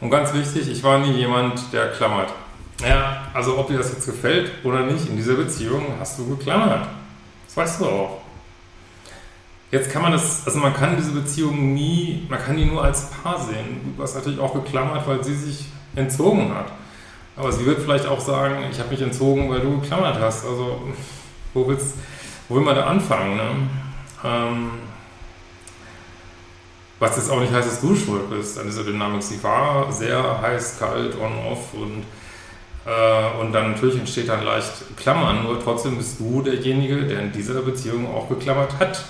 Und 0.00 0.10
ganz 0.10 0.34
wichtig, 0.34 0.68
ich 0.68 0.82
war 0.82 0.98
nie 0.98 1.12
jemand, 1.12 1.72
der 1.72 1.92
klammert. 1.92 2.32
Ja, 2.80 3.26
also 3.34 3.58
ob 3.58 3.68
dir 3.68 3.78
das 3.78 3.92
jetzt 3.92 4.06
gefällt 4.06 4.52
oder 4.64 4.84
nicht, 4.84 5.08
in 5.08 5.16
dieser 5.16 5.34
Beziehung 5.34 5.84
hast 5.98 6.18
du 6.18 6.36
geklammert. 6.36 6.86
Das 7.46 7.56
weißt 7.56 7.80
du 7.80 7.86
auch. 7.86 8.20
Jetzt 9.70 9.90
kann 9.90 10.02
man 10.02 10.12
das, 10.12 10.46
also 10.46 10.58
man 10.60 10.72
kann 10.72 10.96
diese 10.96 11.10
Beziehung 11.10 11.74
nie, 11.74 12.26
man 12.30 12.38
kann 12.38 12.56
die 12.56 12.64
nur 12.64 12.82
als 12.82 13.10
Paar 13.10 13.38
sehen. 13.38 13.94
Du 13.96 14.02
hast 14.02 14.14
natürlich 14.14 14.38
auch 14.38 14.54
geklammert, 14.54 15.06
weil 15.06 15.22
sie 15.22 15.34
sich 15.34 15.66
entzogen 15.94 16.54
hat. 16.54 16.72
Aber 17.36 17.52
sie 17.52 17.66
wird 17.66 17.80
vielleicht 17.80 18.06
auch 18.06 18.20
sagen, 18.20 18.64
ich 18.70 18.78
habe 18.78 18.90
mich 18.90 19.02
entzogen, 19.02 19.50
weil 19.50 19.60
du 19.60 19.80
geklammert 19.80 20.18
hast. 20.20 20.46
Also 20.46 20.80
wo, 21.52 21.68
willst, 21.68 21.96
wo 22.48 22.56
will 22.56 22.62
man 22.62 22.76
da 22.76 22.86
anfangen? 22.86 23.36
Ne? 23.36 23.50
Ähm, 24.24 24.70
was 26.98 27.16
jetzt 27.16 27.30
auch 27.30 27.40
nicht 27.40 27.52
heißt, 27.52 27.68
dass 27.68 27.80
du 27.80 27.94
schuld 27.94 28.30
bist 28.30 28.58
an 28.58 28.66
dieser 28.66 28.84
Dynamik. 28.84 29.22
Sie 29.22 29.42
war 29.42 29.92
sehr 29.92 30.40
heiß, 30.40 30.78
kalt, 30.78 31.14
on-off 31.16 31.74
und 31.74 32.04
und 33.40 33.52
dann 33.52 33.72
natürlich 33.72 33.98
entsteht 33.98 34.28
dann 34.28 34.44
leicht 34.44 34.96
Klammern, 34.96 35.42
nur 35.42 35.62
trotzdem 35.62 35.98
bist 35.98 36.18
du 36.20 36.40
derjenige, 36.40 37.02
der 37.04 37.20
in 37.20 37.32
dieser 37.32 37.60
Beziehung 37.60 38.06
auch 38.14 38.28
geklammert 38.28 38.78
hat. 38.78 39.04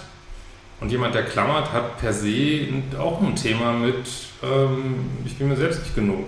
Und 0.81 0.91
jemand, 0.91 1.15
der 1.15 1.25
klammert, 1.25 1.73
hat 1.73 1.99
per 1.99 2.13
se 2.13 2.69
auch 2.99 3.21
ein 3.21 3.35
Thema 3.37 3.73
mit, 3.73 4.07
ähm, 4.43 5.07
ich 5.25 5.37
bin 5.37 5.49
mir 5.49 5.57
selbst 5.57 5.81
nicht 5.81 5.95
genug. 5.95 6.25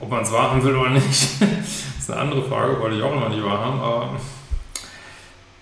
Ob 0.00 0.10
man 0.10 0.22
es 0.22 0.32
wahrhaben 0.32 0.62
will 0.62 0.76
oder 0.76 0.90
nicht, 0.90 1.10
ist 1.98 2.10
eine 2.10 2.20
andere 2.20 2.42
Frage, 2.42 2.80
wollte 2.80 2.96
ich 2.96 3.02
auch 3.02 3.12
immer 3.12 3.28
nicht 3.28 3.44
wahrhaben, 3.44 3.80
aber. 3.80 4.10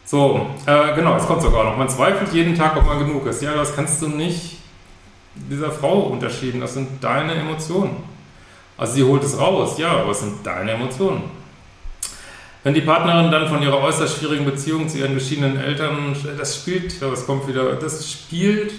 So, 0.05 0.51
äh, 0.67 0.95
genau, 0.95 1.17
es 1.17 1.27
kommt 1.27 1.43
sogar 1.43 1.65
noch. 1.65 1.77
Man 1.77 1.89
zweifelt 1.89 2.33
jeden 2.33 2.55
Tag, 2.55 2.77
ob 2.77 2.87
man 2.87 2.99
genug 3.01 3.27
ist. 3.27 3.43
Ja, 3.43 3.55
das 3.55 3.75
kannst 3.75 4.01
du 4.03 4.09
nicht 4.09 4.59
dieser 5.35 5.73
Frau 5.73 6.01
unterschieden. 6.03 6.61
Das 6.61 6.75
sind 6.75 7.03
deine 7.03 7.35
Emotionen. 7.35 7.97
Also 8.79 8.95
sie 8.95 9.05
holt 9.05 9.25
es 9.25 9.39
raus, 9.39 9.79
ja, 9.79 9.91
aber 9.93 10.11
es 10.11 10.21
sind 10.21 10.45
deine 10.45 10.73
Emotionen. 10.73 11.25
Wenn 12.63 12.75
die 12.75 12.81
Partnerin 12.81 13.31
dann 13.31 13.49
von 13.49 13.63
ihrer 13.63 13.81
äußerst 13.81 14.19
schwierigen 14.19 14.45
Beziehung 14.45 14.89
zu 14.89 14.99
ihren 14.99 15.15
geschiedenen 15.15 15.57
Eltern, 15.57 16.17
das 16.37 16.57
spielt, 16.57 17.01
das 17.01 17.25
kommt 17.25 17.47
wieder, 17.47 17.77
das 17.77 18.11
spielt, 18.11 18.73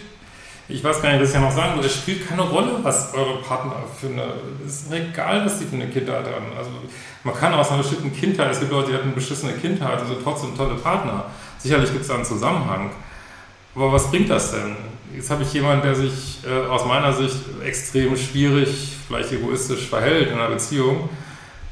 ich 0.68 0.84
weiß 0.84 1.02
gar 1.02 1.14
nicht, 1.14 1.22
was 1.22 1.30
ich 1.30 1.36
ja 1.36 1.42
noch 1.42 1.52
sagen 1.52 1.76
würde, 1.76 1.88
es 1.88 1.96
spielt 1.96 2.28
keine 2.28 2.42
Rolle, 2.42 2.80
was 2.84 3.14
eure 3.14 3.38
Partner 3.42 3.76
für 3.98 4.08
eine, 4.08 4.24
es 4.66 4.82
ist 4.82 4.92
egal, 4.92 5.46
was 5.46 5.60
die 5.60 5.66
für 5.66 5.76
eine 5.76 5.88
Kindheit 5.88 6.26
haben. 6.26 6.48
Also 6.58 6.70
man 7.24 7.34
kann 7.34 7.54
aus 7.54 7.70
einer 7.70 7.78
bestimmten 7.78 8.14
Kindheit, 8.14 8.52
es 8.52 8.60
gibt 8.60 8.74
Leute, 8.74 8.90
die 8.90 8.96
hatten 8.96 9.06
eine 9.06 9.14
beschissene 9.14 9.54
Kindheit, 9.54 10.00
also 10.00 10.16
trotzdem 10.22 10.58
tolle 10.58 10.76
Partner. 10.76 11.26
Sicherlich 11.58 11.90
gibt 11.90 12.02
es 12.02 12.10
da 12.10 12.16
einen 12.16 12.26
Zusammenhang. 12.26 12.92
Aber 13.74 13.94
was 13.94 14.12
bringt 14.12 14.30
das 14.30 14.52
denn? 14.52 14.76
Jetzt 15.16 15.30
habe 15.30 15.44
ich 15.44 15.54
jemanden, 15.54 15.84
der 15.84 15.96
sich 15.96 16.40
äh, 16.46 16.68
aus 16.68 16.86
meiner 16.86 17.14
Sicht 17.14 17.38
extrem 17.64 18.18
schwierig, 18.18 18.97
vielleicht 19.08 19.32
egoistisch 19.32 19.88
verhält 19.88 20.30
in 20.30 20.36
einer 20.36 20.50
Beziehung. 20.50 21.10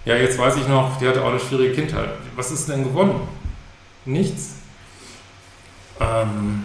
Ja, 0.06 0.15
jetzt 0.15 0.38
weiß 0.38 0.58
ich 0.58 0.68
noch, 0.68 0.98
die 0.98 1.08
hatte 1.08 1.22
auch 1.24 1.30
eine 1.30 1.39
schwierige 1.39 1.74
Kindheit. 1.74 2.10
Was 2.36 2.51
ist 2.51 2.70
denn 2.70 2.84
gewonnen? 2.84 3.20
Nichts. 4.06 4.56
Ähm 6.00 6.63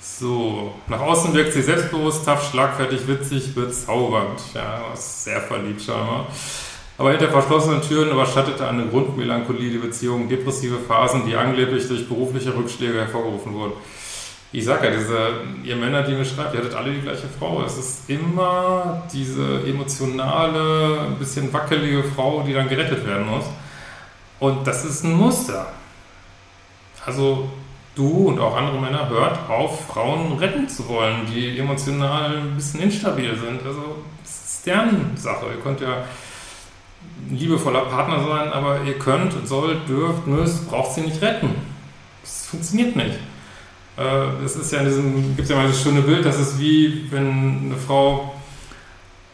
so, 0.00 0.72
nach 0.86 1.00
außen 1.00 1.34
wirkt 1.34 1.52
sie 1.52 1.60
selbstbewusst, 1.60 2.24
tough, 2.24 2.50
schlagfertig, 2.50 3.06
witzig, 3.06 3.54
bezaubernd. 3.54 4.40
Ja, 4.54 4.82
sehr 4.94 5.42
verliebt 5.42 5.82
scheinbar. 5.82 6.28
Aber 6.96 7.10
hinter 7.10 7.28
verschlossenen 7.28 7.82
Türen 7.82 8.10
überschattete 8.10 8.66
eine 8.66 8.86
Grundmelancholie 8.86 9.70
die 9.72 9.78
Beziehung, 9.78 10.28
depressive 10.28 10.78
Phasen, 10.78 11.26
die 11.26 11.36
angeblich 11.36 11.86
durch 11.86 12.08
berufliche 12.08 12.56
Rückschläge 12.56 12.98
hervorgerufen 13.00 13.52
wurden. 13.52 13.74
Ich 14.52 14.64
sage 14.64 14.86
ja, 14.86 14.96
diese, 14.96 15.30
ihr 15.64 15.76
Männer, 15.76 16.02
die 16.02 16.14
mir 16.14 16.24
schreibt, 16.24 16.54
ihr 16.54 16.60
hattet 16.60 16.74
alle 16.74 16.92
die 16.92 17.00
gleiche 17.00 17.26
Frau. 17.38 17.62
Es 17.64 17.76
ist 17.76 18.08
immer 18.08 19.02
diese 19.12 19.62
emotionale, 19.66 21.00
ein 21.00 21.18
bisschen 21.18 21.52
wackelige 21.52 22.04
Frau, 22.04 22.42
die 22.42 22.52
dann 22.52 22.68
gerettet 22.68 23.06
werden 23.06 23.26
muss. 23.26 23.44
Und 24.38 24.66
das 24.66 24.84
ist 24.84 25.04
ein 25.04 25.14
Muster. 25.14 25.66
Also 27.04 27.48
du 27.94 28.28
und 28.28 28.38
auch 28.38 28.56
andere 28.56 28.80
Männer 28.80 29.08
hört 29.08 29.48
auf, 29.48 29.86
Frauen 29.86 30.38
retten 30.38 30.68
zu 30.68 30.88
wollen, 30.88 31.26
die 31.26 31.58
emotional 31.58 32.36
ein 32.36 32.54
bisschen 32.54 32.80
instabil 32.80 33.36
sind. 33.36 33.66
Also 33.66 33.96
das 34.22 34.54
ist 34.54 34.66
deren 34.66 35.16
Sache. 35.16 35.46
Ihr 35.56 35.62
könnt 35.62 35.80
ja 35.80 36.04
liebevoller 37.30 37.86
Partner 37.86 38.24
sein, 38.24 38.52
aber 38.52 38.82
ihr 38.82 38.98
könnt, 38.98 39.34
sollt, 39.46 39.88
dürft, 39.88 40.26
müsst, 40.26 40.68
braucht 40.68 40.92
sie 40.92 41.02
nicht 41.02 41.20
retten. 41.22 41.50
Das 42.22 42.46
funktioniert 42.46 42.94
nicht. 42.96 43.18
Äh, 43.96 44.42
das 44.42 44.56
ist 44.56 44.72
ja 44.72 44.80
in 44.80 44.86
diesem, 44.86 45.36
gibt 45.36 45.40
es 45.40 45.48
ja 45.48 45.56
mal 45.56 45.68
das 45.68 45.82
schöne 45.82 46.02
Bild, 46.02 46.24
das 46.24 46.38
ist 46.38 46.58
wie 46.60 47.06
wenn 47.10 47.64
eine 47.64 47.76
Frau 47.76 48.34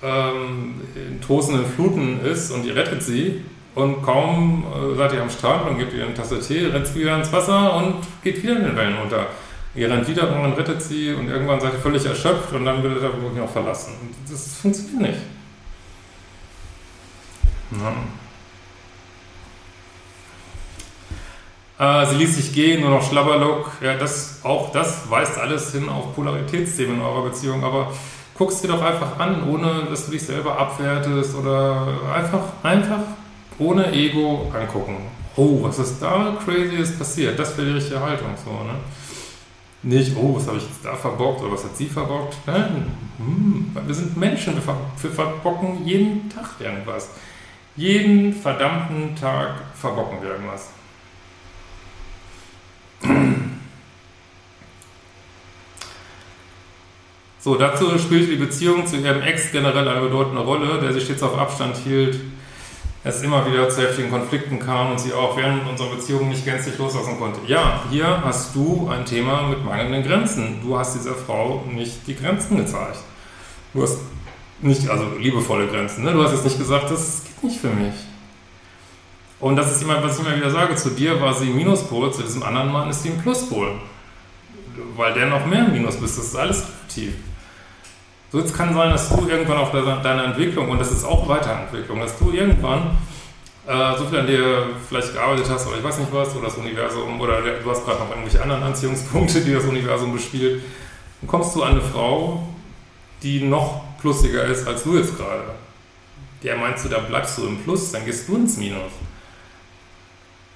ähm, 0.03 0.81
in 0.95 1.21
tosenden 1.21 1.67
Fluten 1.67 2.21
ist 2.25 2.51
und 2.51 2.65
ihr 2.65 2.77
rettet 2.77 3.03
sie 3.03 3.43
und 3.75 4.03
kaum 4.03 4.65
äh, 4.65 4.97
seid 4.97 5.15
ihr 5.15 5.23
am 5.23 5.31
Strand 5.31 5.69
und 5.69 5.79
gebt 5.79 5.93
ihr 5.95 6.05
eine 6.05 6.15
Tasse 6.15 6.41
Tee, 6.41 6.67
rennt 6.67 6.87
sie 6.87 7.01
wieder 7.01 7.17
ins 7.17 7.33
Wasser 7.33 7.75
und 7.77 7.97
geht 8.23 8.43
wieder 8.43 8.57
in 8.57 8.65
den 8.65 8.77
Wellen 8.77 8.99
unter. 8.99 9.27
Ihr 9.75 9.91
rennt 9.91 10.07
wieder 10.07 10.31
und 10.31 10.43
man 10.43 10.53
rettet 10.53 10.83
sie 10.83 11.15
und 11.15 11.29
irgendwann 11.29 11.59
seid 11.59 11.73
ihr 11.73 11.79
völlig 11.79 12.05
erschöpft 12.05 12.53
und 12.53 12.65
dann 12.65 12.83
wird 12.83 12.97
ihr 12.97 13.03
wirklich 13.03 13.35
noch 13.35 13.51
verlassen. 13.51 13.95
Das 14.31 14.57
funktioniert 14.57 15.01
nicht. 15.01 15.21
Ja. 17.81 17.95
Äh, 21.79 22.07
sie 22.07 22.17
ließ 22.17 22.37
sich 22.37 22.53
gehen, 22.53 22.81
nur 22.81 22.91
noch 22.91 23.09
Schlabberlock. 23.09 23.71
Ja, 23.81 23.95
das, 23.95 24.41
auch 24.43 24.73
das 24.73 25.11
weist 25.11 25.39
alles 25.39 25.73
hin 25.73 25.89
auf 25.89 26.15
Polaritätsthemen 26.15 26.97
in 26.97 27.03
eurer 27.03 27.23
Beziehung, 27.23 27.65
aber 27.65 27.93
guck's 28.35 28.61
dir 28.61 28.69
doch 28.69 28.83
einfach 28.83 29.19
an, 29.19 29.49
ohne 29.49 29.87
dass 29.89 30.07
du 30.07 30.13
dich 30.13 30.23
selber 30.23 30.59
abwertest 30.59 31.35
oder 31.35 31.89
einfach, 32.15 32.43
einfach 32.63 33.01
ohne 33.59 33.93
Ego 33.93 34.53
angucken. 34.59 34.97
Oh, 35.37 35.63
was 35.63 35.79
ist 35.79 36.03
da 36.03 36.37
crazyes 36.45 36.99
passiert? 36.99 37.39
Das 37.39 37.57
wäre 37.57 37.69
die 37.69 37.75
richtige 37.75 38.01
Haltung. 38.01 38.29
So, 38.45 38.51
ne? 38.51 38.75
Nicht, 39.85 40.17
oh, 40.17 40.37
was 40.37 40.47
habe 40.47 40.59
ich 40.59 40.65
jetzt 40.65 40.85
da 40.85 40.95
verbockt 40.95 41.41
oder 41.41 41.53
was 41.53 41.65
hat 41.65 41.77
sie 41.77 41.87
verbockt? 41.87 42.37
Nein, 42.47 42.87
hm, 43.19 43.77
wir 43.87 43.95
sind 43.95 44.17
Menschen, 44.17 44.55
wir, 44.55 44.63
ver 44.63 44.77
wir 45.01 45.11
verbocken 45.11 45.85
jeden 45.85 46.29
Tag 46.29 46.51
irgendwas. 46.61 47.09
Jeden 47.75 48.33
verdammten 48.35 49.17
Tag 49.17 49.55
verbocken 49.75 50.19
wir 50.21 50.31
irgendwas. 50.33 50.69
So, 57.43 57.57
dazu 57.57 57.99
spielte 57.99 58.31
die 58.31 58.37
Beziehung 58.37 58.87
zu 58.87 58.99
ihrem 58.99 59.21
Ex 59.21 59.51
generell 59.51 59.89
eine 59.89 60.01
bedeutende 60.01 60.43
Rolle, 60.43 60.81
der 60.81 60.93
sich 60.93 61.03
stets 61.03 61.25
auf 61.25 61.37
Abstand 61.37 61.77
hielt, 61.77 62.21
es 63.03 63.21
immer 63.23 63.45
wieder 63.51 63.69
zu 63.69 63.83
heftigen 63.83 64.11
Konflikten 64.11 64.61
kam 64.61 64.93
und 64.93 65.01
sie 65.01 65.13
auch 65.13 65.37
während 65.37 65.69
unserer 65.69 65.91
Beziehung 65.91 66.29
nicht 66.29 66.45
gänzlich 66.45 66.79
loslassen 66.79 67.19
konnte. 67.19 67.41
Ja, 67.49 67.83
hier 67.91 68.23
hast 68.25 68.55
du 68.55 68.89
ein 68.89 69.05
Thema 69.05 69.49
mit 69.49 69.65
mangelnden 69.65 70.05
Grenzen. 70.05 70.61
Du 70.63 70.79
hast 70.79 70.95
dieser 70.95 71.17
Frau 71.17 71.65
nicht 71.69 72.07
die 72.07 72.15
Grenzen 72.15 72.59
gezeigt. 72.59 72.99
Du 73.75 73.83
hast 73.83 73.99
nicht, 74.61 74.89
also 74.89 75.07
liebevolle 75.19 75.67
Grenzen. 75.67 76.05
Ne? 76.05 76.13
Du 76.13 76.23
hast 76.23 76.31
jetzt 76.31 76.45
nicht 76.45 76.59
gesagt, 76.59 76.93
das 76.93 77.25
geht 77.25 77.43
nicht 77.43 77.61
für 77.61 77.71
mich. 77.71 77.95
Und 79.41 79.57
das 79.57 79.75
ist 79.75 79.83
immer, 79.83 80.01
was 80.01 80.17
ich 80.17 80.25
immer 80.25 80.37
wieder 80.37 80.51
sage, 80.51 80.77
zu 80.77 80.91
dir 80.91 81.21
war 81.21 81.35
sie 81.35 81.47
ein 81.47 81.57
Minuspol, 81.57 82.13
zu 82.13 82.23
diesem 82.23 82.45
anderen 82.45 82.71
Mann 82.71 82.89
ist 82.89 83.03
sie 83.03 83.09
ein 83.09 83.21
Pluspol. 83.21 83.81
Weil 84.97 85.15
der 85.15 85.27
noch 85.27 85.45
mehr 85.45 85.65
Minus 85.65 85.97
bist, 85.97 86.19
das 86.19 86.27
ist 86.27 86.37
alles 86.37 86.63
relativ. 86.93 87.15
So, 88.33 88.39
jetzt 88.39 88.57
kann 88.57 88.73
sein, 88.73 88.91
dass 88.91 89.11
du 89.11 89.29
irgendwann 89.29 89.59
auf 89.59 89.73
deiner 89.73 90.25
Entwicklung, 90.25 90.71
und 90.71 90.79
das 90.79 90.91
ist 90.91 91.05
auch 91.05 91.29
Weiterentwicklung, 91.29 92.01
dass 92.01 92.19
du 92.19 92.31
irgendwann 92.31 92.97
äh, 93.67 93.99
so 93.99 94.07
viel 94.07 94.21
an 94.21 94.27
dir 94.27 94.71
vielleicht 94.89 95.13
gearbeitet 95.13 95.51
hast, 95.51 95.67
oder 95.67 95.77
ich 95.77 95.85
weiß 95.85 95.99
nicht 95.99 96.11
was, 96.15 96.35
oder 96.35 96.47
das 96.47 96.57
Universum, 96.57 97.21
oder 97.21 97.43
du 97.43 97.71
hast 97.71 97.85
gerade 97.85 97.99
noch 97.99 98.09
irgendwelche 98.09 98.43
anderen 98.43 98.63
Anziehungspunkte, 98.63 99.43
die 99.43 99.53
das 99.53 99.65
Universum 99.65 100.15
bespielt, 100.15 100.63
dann 101.21 101.29
kommst 101.29 101.55
du 101.55 101.63
an 101.63 101.73
eine 101.73 101.83
Frau, 101.83 102.49
die 103.23 103.45
noch 103.45 103.85
plussiger 104.01 104.45
ist 104.45 104.67
als 104.67 104.83
du 104.85 104.97
jetzt 104.97 105.15
gerade. 105.19 105.43
der 106.43 106.57
meinst 106.57 106.87
du, 106.87 106.89
da 106.89 107.01
bleibst 107.01 107.37
du 107.37 107.47
im 107.47 107.59
Plus, 107.59 107.93
dann 107.93 108.07
gehst 108.07 108.27
du 108.31 108.37
ins 108.37 108.57
Minus. 108.57 108.93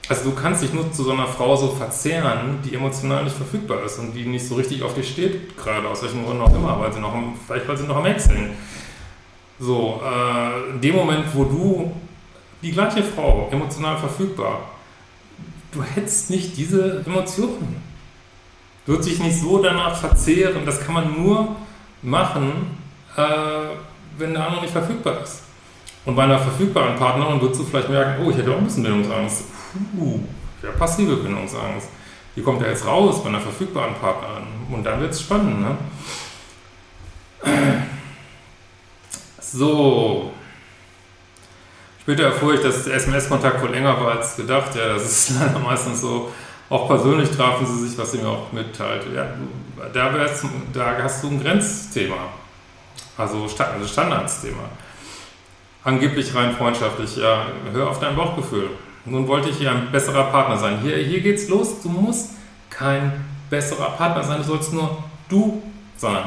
Also 0.08 0.30
du 0.30 0.36
kannst 0.36 0.62
dich 0.62 0.72
nur 0.72 0.92
zu 0.92 1.02
so 1.02 1.10
einer 1.10 1.26
Frau 1.26 1.56
so 1.56 1.70
verzehren, 1.70 2.60
die 2.64 2.74
emotional 2.74 3.24
nicht 3.24 3.36
verfügbar 3.36 3.82
ist 3.84 3.98
und 3.98 4.12
die 4.12 4.24
nicht 4.24 4.46
so 4.46 4.54
richtig 4.54 4.82
auf 4.82 4.94
dich 4.94 5.10
steht, 5.10 5.56
gerade 5.56 5.88
aus 5.88 6.02
welchen 6.02 6.24
Gründen 6.24 6.42
auch 6.42 6.54
immer, 6.54 6.78
weil 6.78 6.92
sie 6.92 7.00
noch, 7.00 7.12
am, 7.12 7.34
vielleicht 7.44 7.66
weil 7.66 7.76
sie 7.76 7.86
noch 7.86 7.96
am 7.96 8.18
sind. 8.18 8.50
So, 9.58 10.00
äh, 10.04 10.70
in 10.70 10.80
dem 10.80 10.94
Moment, 10.94 11.24
wo 11.34 11.44
du 11.44 11.92
die 12.62 12.70
gleiche 12.70 13.02
Frau 13.02 13.48
emotional 13.50 13.96
verfügbar, 13.96 14.60
du 15.72 15.82
hättest 15.82 16.30
nicht 16.30 16.56
diese 16.56 17.02
Emotionen. 17.04 17.82
Du 18.84 18.92
würdest 18.92 19.10
dich 19.10 19.18
nicht 19.18 19.40
so 19.40 19.60
danach 19.60 19.96
verzehren, 19.96 20.64
das 20.64 20.80
kann 20.80 20.94
man 20.94 21.20
nur 21.20 21.56
machen, 22.02 22.78
äh, 23.16 23.22
wenn 24.18 24.34
der 24.34 24.46
andere 24.46 24.60
nicht 24.60 24.72
verfügbar 24.72 25.20
ist. 25.24 25.42
Und 26.04 26.14
bei 26.14 26.22
einer 26.22 26.38
verfügbaren 26.38 26.94
Partnerin 26.94 27.40
würdest 27.40 27.60
du 27.60 27.64
vielleicht 27.64 27.88
merken, 27.88 28.24
oh, 28.24 28.30
ich 28.30 28.36
hätte 28.36 28.52
auch 28.52 28.58
ein 28.58 28.64
bisschen 28.64 28.84
Bindungsangst 28.84 29.55
uh, 29.98 30.20
ja, 30.62 30.70
passive 30.72 31.16
Bindungsangst. 31.16 31.88
Die 32.34 32.42
kommt 32.42 32.60
ja 32.60 32.68
jetzt 32.68 32.86
raus 32.86 33.22
bei 33.22 33.30
einer 33.30 33.40
verfügbaren 33.40 33.94
Partnerin. 33.94 34.44
Und 34.70 34.84
dann 34.84 35.00
wird 35.00 35.12
es 35.12 35.22
spannend, 35.22 35.60
ne? 35.60 35.76
So. 39.40 40.32
Später 42.02 42.24
erfuhr 42.24 42.54
ich, 42.54 42.60
dass 42.60 42.84
der 42.84 42.94
SMS-Kontakt 42.94 43.62
wohl 43.62 43.70
länger 43.70 43.98
war 44.00 44.18
als 44.18 44.36
gedacht. 44.36 44.74
Ja, 44.74 44.94
das 44.94 45.04
ist 45.04 45.30
leider 45.40 45.58
meistens 45.58 46.00
so. 46.00 46.30
Auch 46.68 46.88
persönlich 46.88 47.30
trafen 47.30 47.66
sie 47.66 47.88
sich, 47.88 47.96
was 47.96 48.12
sie 48.12 48.18
mir 48.18 48.28
auch 48.28 48.52
mitteilt. 48.52 49.06
Ja, 49.14 49.28
da, 49.92 50.10
da 50.10 51.02
hast 51.02 51.22
du 51.22 51.28
ein 51.28 51.42
Grenzthema. 51.42 52.16
Also, 53.16 53.44
also 53.44 53.86
Standardsthema. 53.86 54.64
Angeblich 55.84 56.34
rein 56.34 56.54
freundschaftlich. 56.54 57.16
Ja, 57.16 57.46
hör 57.72 57.88
auf 57.88 58.00
dein 58.00 58.16
Bauchgefühl. 58.16 58.70
Nun 59.06 59.28
wollte 59.28 59.48
ich 59.50 59.58
hier 59.58 59.70
ein 59.70 59.90
besserer 59.92 60.24
Partner 60.24 60.58
sein. 60.58 60.80
Hier, 60.82 60.96
hier 60.98 61.20
geht's 61.20 61.48
los. 61.48 61.80
Du 61.82 61.88
musst 61.88 62.30
kein 62.70 63.24
besserer 63.48 63.90
Partner 63.90 64.22
sein. 64.22 64.38
Du 64.38 64.44
sollst 64.44 64.72
nur 64.72 65.04
du 65.28 65.62
sein. 65.96 66.24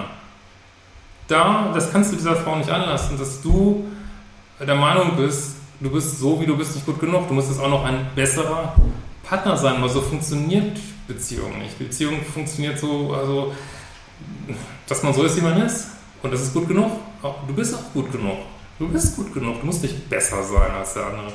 Da, 1.27 1.71
das 1.73 1.91
kannst 1.91 2.11
du 2.11 2.15
dieser 2.15 2.35
Frau 2.35 2.55
nicht 2.55 2.69
anlassen, 2.69 3.17
dass 3.19 3.41
du 3.41 3.85
der 4.59 4.75
Meinung 4.75 5.15
bist, 5.15 5.57
du 5.79 5.89
bist 5.91 6.19
so, 6.19 6.41
wie 6.41 6.45
du 6.45 6.57
bist, 6.57 6.75
nicht 6.75 6.85
gut 6.85 6.99
genug. 6.99 7.27
Du 7.27 7.33
musst 7.33 7.49
jetzt 7.49 7.61
auch 7.61 7.69
noch 7.69 7.85
ein 7.85 8.07
besserer 8.15 8.75
Partner 9.23 9.55
sein, 9.55 9.81
weil 9.81 9.89
so 9.89 10.01
funktioniert 10.01 10.79
Beziehung 11.07 11.59
nicht. 11.59 11.77
Beziehung 11.77 12.21
funktioniert 12.33 12.79
so, 12.79 13.13
also, 13.13 13.53
dass 14.87 15.03
man 15.03 15.13
so 15.13 15.23
ist, 15.23 15.37
wie 15.37 15.41
man 15.41 15.61
ist. 15.61 15.89
Und 16.23 16.33
das 16.33 16.41
ist 16.41 16.53
gut 16.53 16.67
genug. 16.67 16.91
Du 17.47 17.53
bist 17.53 17.75
auch 17.75 17.93
gut 17.93 18.11
genug. 18.11 18.37
Du 18.77 18.87
bist 18.87 19.15
gut 19.15 19.33
genug. 19.33 19.59
Du 19.59 19.65
musst 19.65 19.83
nicht 19.83 20.09
besser 20.09 20.43
sein 20.43 20.71
als 20.71 20.93
der 20.93 21.05
andere. 21.05 21.31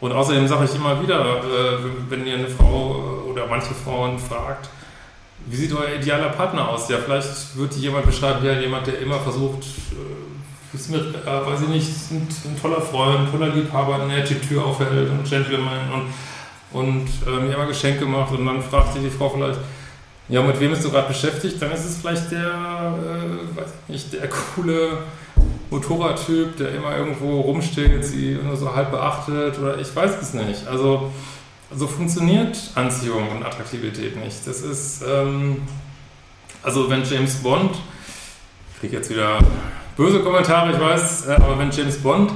Und 0.00 0.12
außerdem 0.12 0.46
sage 0.46 0.64
ich 0.66 0.74
immer 0.74 1.02
wieder, 1.02 1.38
äh, 1.38 1.78
wenn 2.08 2.26
ihr 2.26 2.34
eine 2.34 2.48
Frau 2.48 3.24
äh, 3.26 3.30
oder 3.30 3.46
manche 3.46 3.74
Frauen 3.74 4.18
fragt, 4.18 4.68
wie 5.46 5.56
sieht 5.56 5.72
euer 5.72 5.94
idealer 5.98 6.30
Partner 6.30 6.68
aus? 6.68 6.88
Ja, 6.88 6.98
vielleicht 6.98 7.56
wird 7.56 7.74
jemand 7.74 8.06
beschreiben, 8.06 8.44
ja, 8.44 8.52
jemand, 8.52 8.86
der 8.86 8.98
immer 8.98 9.18
versucht, 9.20 9.62
äh, 9.62 10.74
ist 10.76 10.90
mit, 10.90 11.00
äh, 11.00 11.26
weiß 11.26 11.62
ich 11.62 11.68
nicht, 11.68 11.88
ein, 12.10 12.28
ein, 12.44 12.60
toller 12.60 12.80
Freund, 12.80 13.20
ein 13.20 13.30
toller 13.30 13.54
Liebhaber, 13.54 14.04
nett 14.06 14.28
die 14.28 14.40
Tür 14.40 14.66
aufhält, 14.66 15.10
ein 15.10 15.24
Gentleman 15.24 16.10
und, 16.72 16.80
und 16.80 17.08
äh, 17.26 17.40
mir 17.40 17.54
immer 17.54 17.66
Geschenke 17.66 18.04
macht 18.04 18.32
und 18.32 18.44
dann 18.44 18.62
fragt 18.62 18.92
sich 18.92 19.02
die 19.02 19.10
Frau 19.10 19.30
vielleicht, 19.30 19.60
ja, 20.28 20.42
mit 20.42 20.58
wem 20.58 20.70
bist 20.72 20.84
du 20.84 20.90
gerade 20.90 21.08
beschäftigt? 21.08 21.62
Dann 21.62 21.70
ist 21.70 21.84
es 21.84 21.98
vielleicht 21.98 22.32
der, 22.32 22.40
äh, 22.40 23.56
weiß 23.56 23.70
ich 23.86 23.92
nicht, 23.94 24.12
der 24.12 24.28
coole 24.28 24.98
Motorradtyp, 25.70 26.56
der 26.56 26.74
immer 26.74 26.96
irgendwo 26.96 27.40
rumsteht, 27.40 28.04
sie 28.04 28.38
nur 28.42 28.56
so 28.56 28.74
halb 28.74 28.90
beachtet 28.90 29.58
oder 29.58 29.78
ich 29.78 29.94
weiß 29.94 30.12
es 30.20 30.34
nicht. 30.34 30.66
Also 30.66 31.10
so 31.74 31.86
funktioniert 31.86 32.56
Anziehung 32.74 33.28
und 33.30 33.44
Attraktivität 33.44 34.16
nicht. 34.22 34.46
Das 34.46 34.62
ist, 34.62 35.02
ähm, 35.02 35.62
also 36.62 36.88
wenn 36.88 37.02
James 37.04 37.36
Bond, 37.36 37.76
ich 38.74 38.80
kriege 38.80 38.96
jetzt 38.96 39.10
wieder 39.10 39.38
böse 39.96 40.20
Kommentare, 40.20 40.72
ich 40.72 40.80
weiß, 40.80 41.26
äh, 41.26 41.32
aber 41.32 41.58
wenn 41.58 41.70
James 41.70 41.98
Bond 41.98 42.30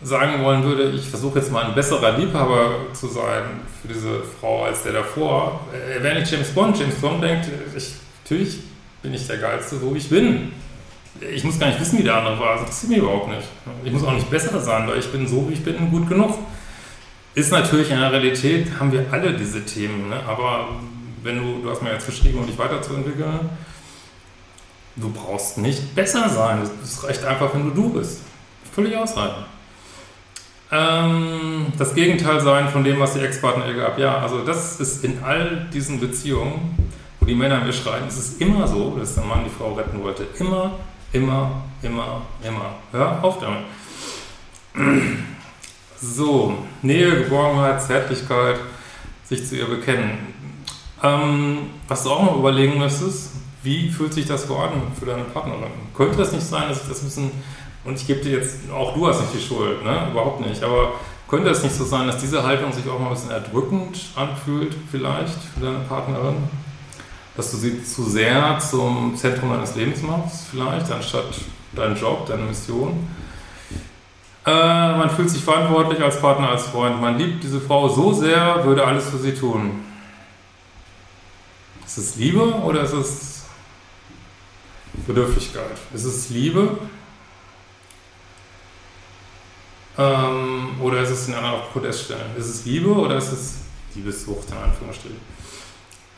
sagen 0.00 0.42
wollen 0.44 0.62
würde, 0.64 0.90
ich 0.90 1.08
versuche 1.08 1.38
jetzt 1.38 1.50
mal 1.50 1.64
ein 1.64 1.74
besserer 1.74 2.16
Liebhaber 2.18 2.86
zu 2.92 3.08
sein 3.08 3.44
für 3.80 3.88
diese 3.88 4.20
Frau 4.40 4.64
als 4.64 4.82
der 4.82 4.92
davor, 4.92 5.60
er 5.72 6.02
wäre 6.02 6.18
nicht 6.18 6.30
James 6.30 6.50
Bond. 6.50 6.78
James 6.78 6.96
Bond 6.96 7.22
denkt, 7.22 7.48
ich, 7.76 7.94
natürlich 8.24 8.58
bin 9.02 9.14
ich 9.14 9.26
der 9.26 9.38
Geilste, 9.38 9.80
wo 9.80 9.94
ich 9.94 10.08
bin 10.08 10.52
ich 11.20 11.44
muss 11.44 11.58
gar 11.58 11.68
nicht 11.68 11.80
wissen, 11.80 11.98
wie 11.98 12.02
der 12.02 12.16
andere 12.16 12.38
war. 12.38 12.54
Das 12.54 12.62
interessiert 12.62 12.90
mich 12.90 12.98
überhaupt 12.98 13.28
nicht. 13.28 13.48
Ich 13.84 13.92
muss 13.92 14.04
auch 14.04 14.12
nicht 14.12 14.30
besser 14.30 14.60
sein, 14.60 14.86
weil 14.88 14.98
ich 14.98 15.10
bin 15.12 15.26
so, 15.26 15.48
wie 15.48 15.54
ich 15.54 15.64
bin, 15.64 15.90
gut 15.90 16.08
genug. 16.08 16.38
Ist 17.34 17.52
natürlich 17.52 17.90
in 17.90 17.98
der 17.98 18.12
Realität, 18.12 18.68
haben 18.78 18.92
wir 18.92 19.06
alle 19.10 19.34
diese 19.34 19.64
Themen. 19.64 20.08
Ne? 20.10 20.20
Aber 20.26 20.68
wenn 21.22 21.38
du, 21.38 21.62
du 21.62 21.70
hast 21.70 21.82
mir 21.82 21.92
jetzt 21.92 22.04
verschrieben, 22.04 22.38
um 22.38 22.46
dich 22.46 22.58
weiterzuentwickeln, 22.58 23.50
du 24.96 25.10
brauchst 25.10 25.58
nicht 25.58 25.94
besser 25.94 26.28
sein. 26.28 26.62
Es 26.82 27.02
reicht 27.04 27.24
einfach, 27.24 27.54
wenn 27.54 27.64
du 27.64 27.70
du 27.70 27.88
bist. 27.90 28.20
Völlig 28.74 28.96
ausreichend. 28.96 29.46
Ähm, 30.70 31.66
das 31.76 31.94
Gegenteil 31.94 32.40
sein 32.40 32.68
von 32.68 32.82
dem, 32.82 32.98
was 32.98 33.14
die 33.14 33.20
Ex-Partner 33.20 33.66
ihr 33.66 33.74
gab. 33.74 33.98
Ja, 33.98 34.18
also 34.18 34.40
das 34.40 34.80
ist 34.80 35.04
in 35.04 35.22
all 35.22 35.68
diesen 35.72 36.00
Beziehungen, 36.00 36.76
wo 37.20 37.26
die 37.26 37.34
Männer 37.34 37.60
mir 37.60 37.72
schreiben, 37.72 38.06
es 38.08 38.38
immer 38.38 38.66
so, 38.66 38.96
dass 38.98 39.14
der 39.14 39.24
Mann 39.24 39.44
die 39.44 39.50
Frau 39.50 39.74
retten 39.74 40.02
wollte. 40.02 40.26
Immer 40.38 40.78
Immer, 41.12 41.62
immer, 41.82 42.22
immer. 42.42 42.74
Hör 42.90 43.22
auf 43.22 43.38
damit. 43.38 43.64
So, 46.00 46.58
Nähe, 46.80 47.24
Geborgenheit, 47.24 47.82
Zärtlichkeit, 47.82 48.58
sich 49.24 49.46
zu 49.46 49.56
ihr 49.56 49.66
bekennen. 49.66 50.18
Ähm, 51.02 51.58
was 51.86 52.04
du 52.04 52.10
auch 52.10 52.24
noch 52.24 52.38
überlegen 52.38 52.78
müsstest, 52.78 53.32
wie 53.62 53.90
fühlt 53.90 54.14
sich 54.14 54.26
das 54.26 54.46
so 54.46 54.56
an 54.56 54.70
für 54.98 55.06
deine 55.06 55.24
Partnerin? 55.24 55.70
Könnte 55.94 56.16
das 56.16 56.32
nicht 56.32 56.46
sein, 56.46 56.68
dass 56.68 56.82
ich 56.82 56.88
das 56.88 57.02
ein 57.02 57.04
bisschen, 57.04 57.30
und 57.84 57.94
ich 57.94 58.06
gebe 58.06 58.20
dir 58.20 58.38
jetzt, 58.38 58.70
auch 58.72 58.94
du 58.94 59.06
hast 59.06 59.20
nicht 59.20 59.34
die 59.34 59.46
Schuld, 59.46 59.84
ne? 59.84 60.08
überhaupt 60.10 60.40
nicht, 60.40 60.62
aber 60.62 60.94
könnte 61.28 61.50
es 61.50 61.62
nicht 61.62 61.74
so 61.74 61.84
sein, 61.84 62.06
dass 62.06 62.18
diese 62.18 62.42
Haltung 62.42 62.72
sich 62.72 62.88
auch 62.88 62.98
mal 62.98 63.08
ein 63.08 63.14
bisschen 63.14 63.30
erdrückend 63.30 64.00
anfühlt, 64.16 64.74
vielleicht 64.90 65.38
für 65.54 65.60
deine 65.60 65.80
Partnerin? 65.80 66.36
Dass 67.36 67.50
du 67.50 67.56
sie 67.56 67.82
zu 67.82 68.04
sehr 68.04 68.58
zum 68.58 69.16
Zentrum 69.16 69.50
deines 69.50 69.74
Lebens 69.74 70.02
machst, 70.02 70.48
vielleicht, 70.50 70.90
anstatt 70.90 71.34
deinen 71.72 71.96
Job, 71.96 72.26
deine 72.26 72.42
Mission. 72.42 73.08
Äh, 74.44 74.50
man 74.50 75.08
fühlt 75.08 75.30
sich 75.30 75.42
verantwortlich 75.42 76.02
als 76.02 76.20
Partner, 76.20 76.50
als 76.50 76.64
Freund. 76.64 77.00
Man 77.00 77.16
liebt 77.16 77.42
diese 77.42 77.60
Frau 77.60 77.88
so 77.88 78.12
sehr, 78.12 78.64
würde 78.64 78.84
alles 78.84 79.08
für 79.08 79.18
sie 79.18 79.34
tun. 79.34 79.84
Ist 81.86 81.98
es 81.98 82.16
Liebe 82.16 82.42
oder 82.42 82.82
ist 82.82 82.92
es 82.92 83.44
Bedürftigkeit? 85.06 85.78
Ist 85.94 86.04
es 86.04 86.30
Liebe? 86.30 86.78
Ähm, 89.98 90.80
oder 90.80 91.02
ist 91.02 91.10
es 91.10 91.28
in 91.28 91.34
einer 91.34 91.52
Podest 91.72 92.04
stellen? 92.04 92.34
Ist 92.36 92.48
es 92.48 92.64
Liebe 92.64 92.90
oder 92.90 93.16
ist 93.16 93.30
es 93.30 93.54
Liebessucht 93.94 94.50
in 94.50 94.56
Anführungsstrichen? 94.56 95.20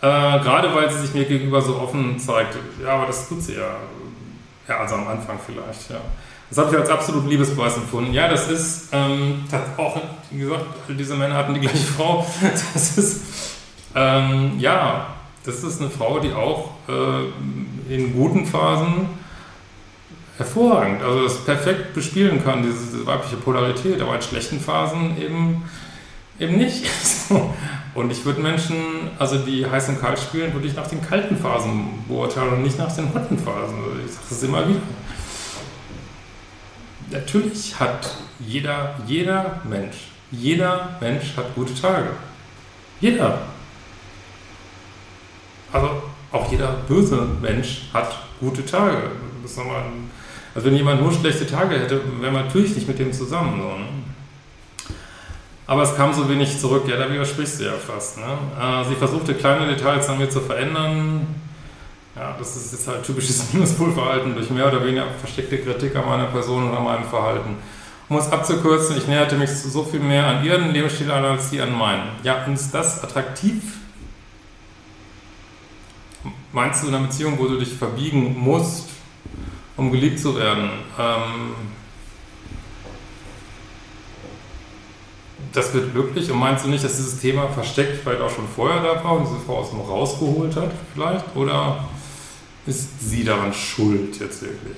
Äh, 0.05 0.39
gerade 0.41 0.75
weil 0.75 0.91
sie 0.91 1.01
sich 1.01 1.15
mir 1.15 1.25
gegenüber 1.25 1.63
so 1.63 1.77
offen 1.81 2.19
zeigt. 2.19 2.59
Ja, 2.83 2.91
aber 2.91 3.07
das 3.07 3.27
tut 3.27 3.43
sie 3.43 3.55
ja. 3.55 3.77
Ja, 4.69 4.81
also 4.81 4.97
am 4.97 5.09
Anfang 5.09 5.39
vielleicht, 5.45 5.91
ja. 5.91 6.01
Das 6.51 6.59
habe 6.59 6.71
ich 6.71 6.79
als 6.79 6.91
absolut 6.91 7.27
Liebesbeweis 7.27 7.79
empfunden. 7.79 8.13
Ja, 8.13 8.29
das 8.29 8.51
ist, 8.51 8.89
ähm, 8.93 9.45
das 9.51 9.63
auch, 9.79 9.99
wie 10.31 10.41
gesagt, 10.41 10.65
diese 10.91 11.15
Männer 11.15 11.35
hatten 11.35 11.55
die 11.55 11.61
gleiche 11.61 11.77
Frau. 11.97 12.27
Das 12.75 12.99
ist, 12.99 13.23
ähm, 13.95 14.59
ja, 14.59 15.07
das 15.43 15.63
ist 15.63 15.81
eine 15.81 15.89
Frau, 15.89 16.19
die 16.19 16.35
auch 16.35 16.73
äh, 16.87 17.95
in 17.95 18.13
guten 18.13 18.45
Phasen 18.45 19.09
hervorragend, 20.37 21.03
also 21.03 21.25
das 21.25 21.45
perfekt 21.47 21.95
bespielen 21.95 22.45
kann, 22.45 22.63
diese, 22.63 22.85
diese 22.93 23.07
weibliche 23.07 23.37
Polarität, 23.37 24.03
aber 24.03 24.17
in 24.17 24.23
schlechten 24.23 24.61
Phasen 24.61 25.17
eben 25.19 25.63
Eben 26.39 26.57
nicht. 26.57 26.85
Und 27.95 28.11
ich 28.11 28.25
würde 28.25 28.41
Menschen, 28.41 28.77
also 29.19 29.39
die 29.39 29.65
heiß 29.65 29.89
und 29.91 30.01
kalt 30.01 30.19
spielen, 30.19 30.53
würde 30.53 30.67
ich 30.67 30.75
nach 30.75 30.89
den 30.89 31.01
kalten 31.01 31.37
Phasen 31.37 32.05
beurteilen 32.09 32.55
und 32.55 32.63
nicht 32.63 32.79
nach 32.79 32.95
den 32.95 33.15
hotten 33.15 33.39
Phasen. 33.39 33.77
Also 33.77 33.97
ich 34.05 34.13
sage 34.13 34.27
das 34.31 34.43
immer 34.43 34.69
wieder. 34.69 34.81
Natürlich 37.11 37.79
hat 37.79 38.17
jeder, 38.41 38.97
jeder 39.07 39.61
Mensch, 39.65 40.09
jeder 40.33 40.97
Mensch 41.01 41.37
hat 41.37 41.55
gute 41.55 41.75
Tage. 41.81 42.09
Jeder. 43.01 43.43
Also 45.73 45.91
auch 46.33 46.51
jeder 46.51 46.73
böse 46.89 47.29
Mensch 47.41 47.83
hat 47.93 48.19
gute 48.41 48.67
Tage. 48.67 49.11
also 50.55 50.67
wenn 50.67 50.77
jemand 50.77 51.01
nur 51.01 51.13
schlechte 51.13 51.47
Tage 51.47 51.79
hätte, 51.79 52.01
wäre 52.21 52.33
man 52.33 52.47
natürlich 52.47 52.75
nicht 52.75 52.89
mit 52.89 52.99
dem 52.99 53.13
zusammen. 53.13 53.61
So, 53.61 53.69
ne? 53.69 53.87
Aber 55.67 55.83
es 55.83 55.97
kam 55.97 56.13
so 56.13 56.29
wenig 56.29 56.59
zurück. 56.59 56.85
Ja, 56.87 56.97
da 56.97 57.11
widersprichst 57.11 57.61
du 57.61 57.65
ja 57.65 57.73
fast. 57.73 58.19
Ne? 58.19 58.25
Äh, 58.61 58.85
sie 58.89 58.95
versuchte 58.95 59.35
kleine 59.35 59.67
Details 59.67 60.09
an 60.09 60.19
mir 60.19 60.29
zu 60.29 60.41
verändern. 60.41 61.27
Ja, 62.17 62.35
das 62.39 62.55
ist 62.57 62.73
jetzt 62.73 62.87
halt 62.87 63.05
typisches 63.05 63.53
Minuspol-Verhalten 63.53 64.35
durch 64.35 64.51
mehr 64.51 64.69
oder 64.69 64.85
weniger 64.85 65.07
versteckte 65.19 65.59
Kritik 65.59 65.97
an 65.97 66.07
meiner 66.07 66.27
Person 66.27 66.69
und 66.69 66.77
an 66.77 66.85
meinem 66.85 67.05
Verhalten. 67.05 67.57
Um 68.09 68.19
es 68.19 68.31
abzukürzen, 68.31 68.99
ich 68.99 69.09
näherte 69.09 69.37
mich 69.37 69.51
so 69.51 69.83
viel 69.83 70.01
mehr 70.01 70.27
an 70.27 70.45
ihren 70.45 70.73
Lebensstil 70.73 71.11
an 71.11 71.25
als 71.25 71.51
sie 71.51 71.61
an 71.61 71.73
meinen. 71.73 72.11
Ja, 72.23 72.45
und 72.45 72.55
ist 72.55 72.73
das 72.73 73.03
attraktiv? 73.03 73.63
Meinst 76.53 76.83
du 76.83 76.89
in 76.89 76.95
einer 76.95 77.07
Beziehung, 77.07 77.39
wo 77.39 77.47
du 77.47 77.59
dich 77.59 77.73
verbiegen 77.73 78.39
musst, 78.39 78.91
um 79.77 79.91
geliebt 79.91 80.21
zu 80.21 80.37
werden? 80.37 80.71
Ähm, 80.99 81.55
das 85.55 85.73
wird 85.73 85.93
glücklich 85.93 86.31
und 86.31 86.39
meinst 86.39 86.65
du 86.65 86.69
nicht, 86.69 86.85
dass 86.85 86.97
dieses 86.97 87.21
Thema 87.21 87.49
versteckt 87.49 88.03
vielleicht 88.03 88.21
auch 88.21 88.31
schon 88.31 88.49
vorher 88.49 88.83
da 88.83 89.03
war 89.05 89.13
und 89.13 89.27
diese 89.27 89.39
Frau 89.47 89.59
aus 89.59 89.71
dem 89.71 89.81
rausgeholt 89.81 90.57
hat 90.57 90.73
vielleicht? 90.93 91.25
Oder 91.37 91.85
ist 92.67 93.09
sie 93.09 93.23
daran 93.23 93.55
schuld 93.55 94.19
jetzt 94.19 94.43
wirklich? 94.43 94.77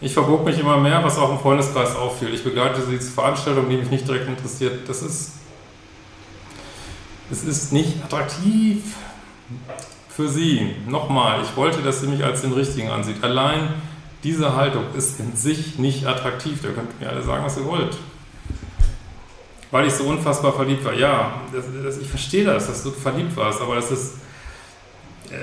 Ich 0.00 0.12
verbog 0.12 0.44
mich 0.44 0.58
immer 0.58 0.78
mehr, 0.78 1.04
was 1.04 1.18
auch 1.18 1.30
im 1.30 1.38
Freundeskreis 1.38 1.94
auffiel. 1.94 2.34
Ich 2.34 2.42
begleite 2.42 2.84
sie 2.84 2.98
zu 2.98 3.12
Veranstaltungen, 3.12 3.70
die 3.70 3.76
mich 3.76 3.90
nicht 3.90 4.08
direkt 4.08 4.26
interessiert. 4.26 4.88
Das 4.88 5.02
ist, 5.02 5.34
es 7.30 7.44
ist 7.44 7.72
nicht 7.72 8.02
attraktiv 8.02 8.82
für 10.08 10.28
sie. 10.28 10.74
Nochmal, 10.88 11.42
ich 11.42 11.54
wollte, 11.54 11.82
dass 11.82 12.00
sie 12.00 12.08
mich 12.08 12.24
als 12.24 12.40
den 12.40 12.52
Richtigen 12.52 12.90
ansieht. 12.90 13.22
Allein 13.22 13.68
diese 14.24 14.56
Haltung 14.56 14.84
ist 14.96 15.20
in 15.20 15.36
sich 15.36 15.78
nicht 15.78 16.06
attraktiv. 16.06 16.60
Da 16.62 16.68
könnt 16.70 16.90
ihr 16.98 17.06
mir 17.06 17.12
alle 17.12 17.22
sagen, 17.22 17.44
was 17.44 17.56
ihr 17.56 17.66
wollt. 17.66 17.96
Weil 19.70 19.86
ich 19.86 19.94
so 19.94 20.04
unfassbar 20.04 20.52
verliebt 20.52 20.84
war. 20.84 20.94
Ja, 20.94 21.42
das, 21.52 21.64
das, 21.84 21.98
ich 21.98 22.08
verstehe 22.08 22.44
das, 22.44 22.66
dass 22.66 22.82
du 22.82 22.90
verliebt 22.90 23.36
warst, 23.36 23.60
aber 23.60 23.76
das 23.76 23.90
ist 23.90 24.14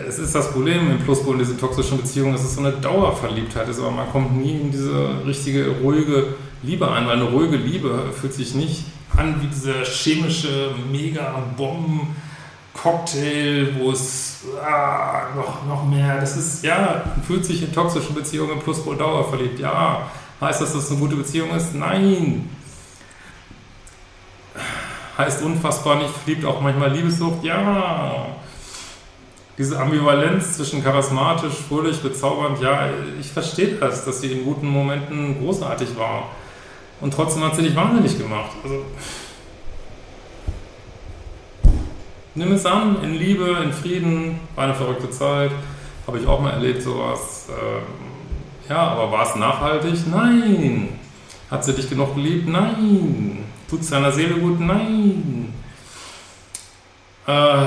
es 0.09 0.19
ist 0.19 0.35
das 0.35 0.51
Problem 0.51 0.91
im 0.91 0.99
Pluspol 0.99 1.31
in 1.33 1.39
diesen 1.39 1.57
toxischen 1.57 1.97
Beziehungen, 1.97 2.33
dass 2.33 2.43
es 2.43 2.53
so 2.55 2.61
eine 2.61 2.73
Dauerverliebtheit 2.73 3.69
ist, 3.69 3.79
aber 3.79 3.91
man 3.91 4.11
kommt 4.11 4.35
nie 4.35 4.59
in 4.59 4.69
diese 4.69 5.25
richtige, 5.25 5.77
ruhige 5.81 6.35
Liebe 6.61 6.91
ein, 6.91 7.07
weil 7.07 7.15
eine 7.15 7.29
ruhige 7.29 7.55
Liebe 7.55 8.11
fühlt 8.19 8.33
sich 8.33 8.53
nicht 8.53 8.83
an 9.15 9.41
wie 9.41 9.47
dieser 9.47 9.85
chemische 9.85 10.71
Mega-Bomben-Cocktail, 10.91 13.75
wo 13.79 13.91
es 13.91 14.41
ah, 14.61 15.29
noch, 15.35 15.65
noch 15.65 15.85
mehr, 15.85 16.19
das 16.19 16.35
ist, 16.35 16.65
ja, 16.65 17.05
fühlt 17.25 17.45
sich 17.45 17.63
in 17.63 17.71
toxischen 17.71 18.13
Beziehungen 18.13 18.51
im 18.53 18.59
Pluspol 18.59 18.97
dauerverliebt, 18.97 19.59
ja. 19.59 20.11
Heißt 20.41 20.61
das, 20.61 20.73
dass 20.73 20.83
es 20.83 20.91
eine 20.91 20.99
gute 20.99 21.15
Beziehung 21.15 21.55
ist? 21.55 21.73
Nein. 21.73 22.49
Heißt 25.17 25.41
unfassbar 25.41 25.95
nicht, 25.95 26.13
fliebt 26.23 26.45
auch 26.45 26.61
manchmal 26.61 26.91
Liebessucht? 26.91 27.43
Ja 27.43 28.27
diese 29.57 29.79
Ambivalenz 29.79 30.55
zwischen 30.55 30.83
charismatisch, 30.83 31.53
fröhlich, 31.67 31.99
bezaubernd, 32.01 32.61
ja, 32.61 32.89
ich 33.19 33.27
verstehe 33.27 33.75
das, 33.75 34.05
dass 34.05 34.21
sie 34.21 34.31
in 34.31 34.45
guten 34.45 34.67
Momenten 34.67 35.39
großartig 35.39 35.97
war. 35.97 36.29
Und 37.01 37.13
trotzdem 37.13 37.43
hat 37.43 37.55
sie 37.55 37.63
dich 37.63 37.75
wahnsinnig 37.75 38.17
gemacht. 38.17 38.51
Also, 38.63 38.85
nimm 42.35 42.51
es 42.51 42.65
an, 42.65 43.03
in 43.03 43.15
Liebe, 43.15 43.57
in 43.63 43.73
Frieden, 43.73 44.39
war 44.55 44.65
eine 44.65 44.75
verrückte 44.75 45.09
Zeit, 45.09 45.51
habe 46.05 46.19
ich 46.19 46.27
auch 46.27 46.39
mal 46.39 46.51
erlebt, 46.51 46.83
sowas. 46.83 47.47
Ähm, 47.49 47.83
ja, 48.69 48.89
aber 48.89 49.11
war 49.11 49.27
es 49.27 49.35
nachhaltig? 49.35 49.95
Nein. 50.07 50.89
Hat 51.49 51.65
sie 51.65 51.73
dich 51.73 51.89
genug 51.89 52.13
geliebt? 52.13 52.47
Nein. 52.47 53.45
Tut 53.69 53.81
es 53.81 53.89
deiner 53.89 54.11
Seele 54.11 54.35
gut? 54.35 54.59
Nein. 54.59 55.53
Äh, 57.25 57.65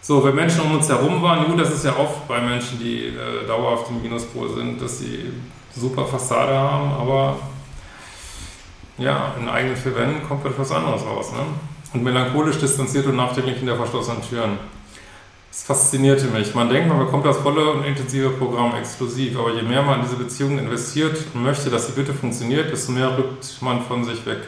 so, 0.00 0.24
wenn 0.24 0.34
Menschen 0.34 0.62
um 0.62 0.74
uns 0.74 0.88
herum 0.88 1.22
waren, 1.22 1.46
gut, 1.46 1.60
das 1.60 1.70
ist 1.70 1.84
ja 1.84 1.96
oft 1.96 2.26
bei 2.26 2.40
Menschen, 2.40 2.78
die 2.78 3.06
äh, 3.06 3.46
dauerhaft 3.46 3.90
im 3.90 4.02
Minuspol 4.02 4.48
sind, 4.54 4.80
dass 4.80 4.98
sie 4.98 5.32
super 5.76 6.04
Fassade 6.06 6.54
haben, 6.54 6.90
aber 6.92 7.38
ja, 8.96 9.34
in 9.38 9.48
eigenen 9.48 9.76
vier 9.76 9.94
Wänden 9.94 10.26
kommt 10.26 10.44
etwas 10.44 10.72
anderes 10.72 11.04
raus. 11.04 11.32
Ne? 11.32 11.38
Und 11.94 12.02
melancholisch 12.02 12.58
distanziert 12.58 13.06
und 13.06 13.16
nachdenklich 13.16 13.58
hinter 13.58 13.76
verschlossenen 13.76 14.22
Türen. 14.22 14.58
Das 15.50 15.62
faszinierte 15.62 16.26
mich. 16.26 16.54
Man 16.54 16.68
denkt, 16.68 16.88
man 16.88 16.98
bekommt 16.98 17.24
das 17.24 17.38
volle 17.38 17.70
und 17.70 17.84
intensive 17.84 18.30
Programm 18.30 18.74
exklusiv, 18.76 19.38
aber 19.38 19.54
je 19.54 19.62
mehr 19.62 19.82
man 19.82 20.00
in 20.00 20.04
diese 20.04 20.16
Beziehung 20.16 20.58
investiert 20.58 21.16
und 21.34 21.42
möchte, 21.42 21.70
dass 21.70 21.86
sie 21.86 21.92
bitte 21.92 22.12
funktioniert, 22.12 22.70
desto 22.70 22.92
mehr 22.92 23.16
rückt 23.16 23.60
man 23.60 23.82
von 23.82 24.04
sich 24.04 24.24
weg. 24.26 24.40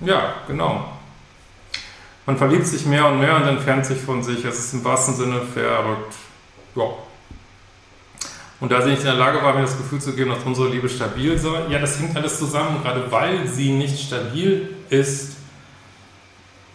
Ja, 0.00 0.34
genau. 0.46 0.88
Man 2.26 2.36
verliebt 2.36 2.66
sich 2.66 2.86
mehr 2.86 3.06
und 3.06 3.20
mehr 3.20 3.36
und 3.36 3.42
entfernt 3.42 3.86
sich 3.86 3.98
von 3.98 4.22
sich. 4.22 4.44
Es 4.44 4.58
ist 4.58 4.74
im 4.74 4.84
wahrsten 4.84 5.14
Sinne 5.14 5.42
verrückt. 5.42 6.14
Ja. 6.74 6.84
Und 8.60 8.72
da 8.72 8.80
sie 8.80 8.90
nicht 8.90 9.00
in 9.00 9.06
der 9.06 9.14
Lage 9.14 9.42
war, 9.42 9.52
mir 9.52 9.62
das 9.62 9.76
Gefühl 9.76 10.00
zu 10.00 10.14
geben, 10.14 10.30
dass 10.30 10.42
unsere 10.44 10.68
Liebe 10.68 10.88
stabil 10.88 11.36
sei, 11.38 11.68
ja, 11.68 11.78
das 11.78 12.00
hängt 12.00 12.16
alles 12.16 12.38
zusammen. 12.38 12.82
Gerade 12.82 13.10
weil 13.12 13.46
sie 13.46 13.72
nicht 13.72 14.06
stabil 14.06 14.74
ist, 14.88 15.33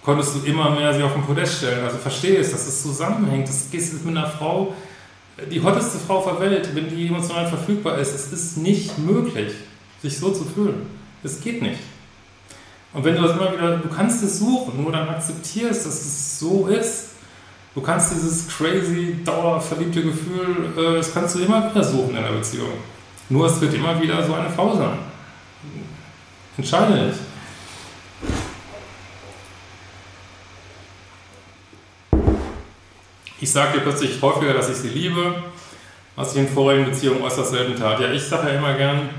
konntest 0.04 0.36
du 0.36 0.40
immer 0.46 0.72
mehr 0.72 0.94
sie 0.94 1.04
auf 1.04 1.14
den 1.14 1.24
Podest 1.24 1.58
stellen. 1.58 1.84
Also 1.84 1.98
verstehe 1.98 2.40
es, 2.40 2.52
dass 2.52 2.68
es 2.68 2.82
zusammenhängt. 2.82 3.48
Das 3.48 3.70
geht 3.70 4.06
mit 4.06 4.18
einer 4.18 4.28
Frau, 4.28 4.74
die 5.52 5.62
hotteste 5.62 5.98
Frau 6.00 6.24
der 6.24 6.40
Welt, 6.40 6.70
wenn 6.74 6.90
die 6.90 7.08
emotional 7.08 7.48
verfügbar 7.48 7.98
ist. 7.98 8.14
Es 8.14 8.32
ist 8.32 8.58
nicht 8.58 8.98
möglich, 8.98 9.54
sich 10.02 10.18
so 10.18 10.32
zu 10.32 10.46
fühlen. 10.46 10.88
Es 11.24 11.42
geht 11.42 11.62
nicht. 11.62 11.80
Und 12.94 13.04
wenn 13.04 13.16
du 13.16 13.22
das 13.22 13.34
immer 13.34 13.54
wieder, 13.54 13.78
du 13.78 13.90
kannst 13.90 14.24
es 14.24 14.40
suchen, 14.40 14.82
nur 14.82 14.92
dann 14.92 15.08
akzeptierst, 15.10 15.86
dass 15.86 15.94
es 15.94 16.40
so 16.40 16.68
ist. 16.68 17.10
Du 17.76 17.82
kannst 17.82 18.12
dieses 18.12 18.48
crazy, 18.48 19.18
dauerverliebte 19.24 20.02
Gefühl, 20.02 20.74
äh, 20.76 20.98
das 20.98 21.14
kannst 21.14 21.36
du 21.36 21.40
immer 21.40 21.70
wieder 21.70 21.84
suchen 21.84 22.12
in 22.12 22.18
einer 22.18 22.32
Beziehung. 22.32 22.72
Nur 23.30 23.46
es 23.46 23.62
wird 23.62 23.76
immer 23.76 24.02
wieder 24.02 24.26
so 24.26 24.34
eine 24.34 24.50
Frau 24.50 24.76
sein. 24.76 24.98
Entscheide 26.58 26.94
dich. 26.94 27.16
Ich 33.42 33.52
sage 33.52 33.78
dir 33.78 33.84
plötzlich 33.84 34.22
häufiger, 34.22 34.54
dass 34.54 34.70
ich 34.70 34.76
sie 34.76 34.90
liebe, 34.90 35.44
was 36.16 36.34
ich 36.34 36.42
in 36.42 36.50
vorigen 36.50 36.86
Beziehungen 36.86 37.22
äußerst 37.22 37.52
selten 37.52 37.80
tat. 37.80 38.00
Ja, 38.00 38.12
ich 38.12 38.24
sage 38.24 38.50
ja 38.50 38.58
immer 38.58 38.74
gern, 38.74 39.10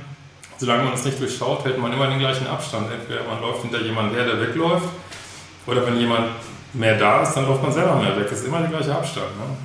solange 0.59 0.85
man 0.85 0.92
es 0.92 1.04
nicht 1.04 1.18
durchschaut, 1.18 1.64
hält 1.64 1.78
man 1.78 1.92
immer 1.92 2.06
den 2.09 2.18
gleichen 2.18 2.46
Abstand. 2.46 2.88
Entweder 2.92 3.24
man 3.24 3.40
läuft 3.40 3.62
hinter 3.62 3.80
jemandem 3.80 4.16
her, 4.16 4.26
der 4.26 4.40
wegläuft, 4.40 4.88
oder 5.66 5.87
wenn 5.87 5.98
jemand 5.98 6.28
mehr 6.72 6.98
da 6.98 7.22
ist, 7.22 7.35
dann 7.35 7.46
läuft 7.46 7.62
man 7.62 7.72
selber 7.72 7.96
mehr 7.96 8.16
weg. 8.16 8.26
Das 8.28 8.40
ist 8.40 8.46
immer 8.46 8.61
der 8.61 8.68
gleiche 8.68 8.94
Abstand. 8.94 9.26
Ne? 9.38 9.56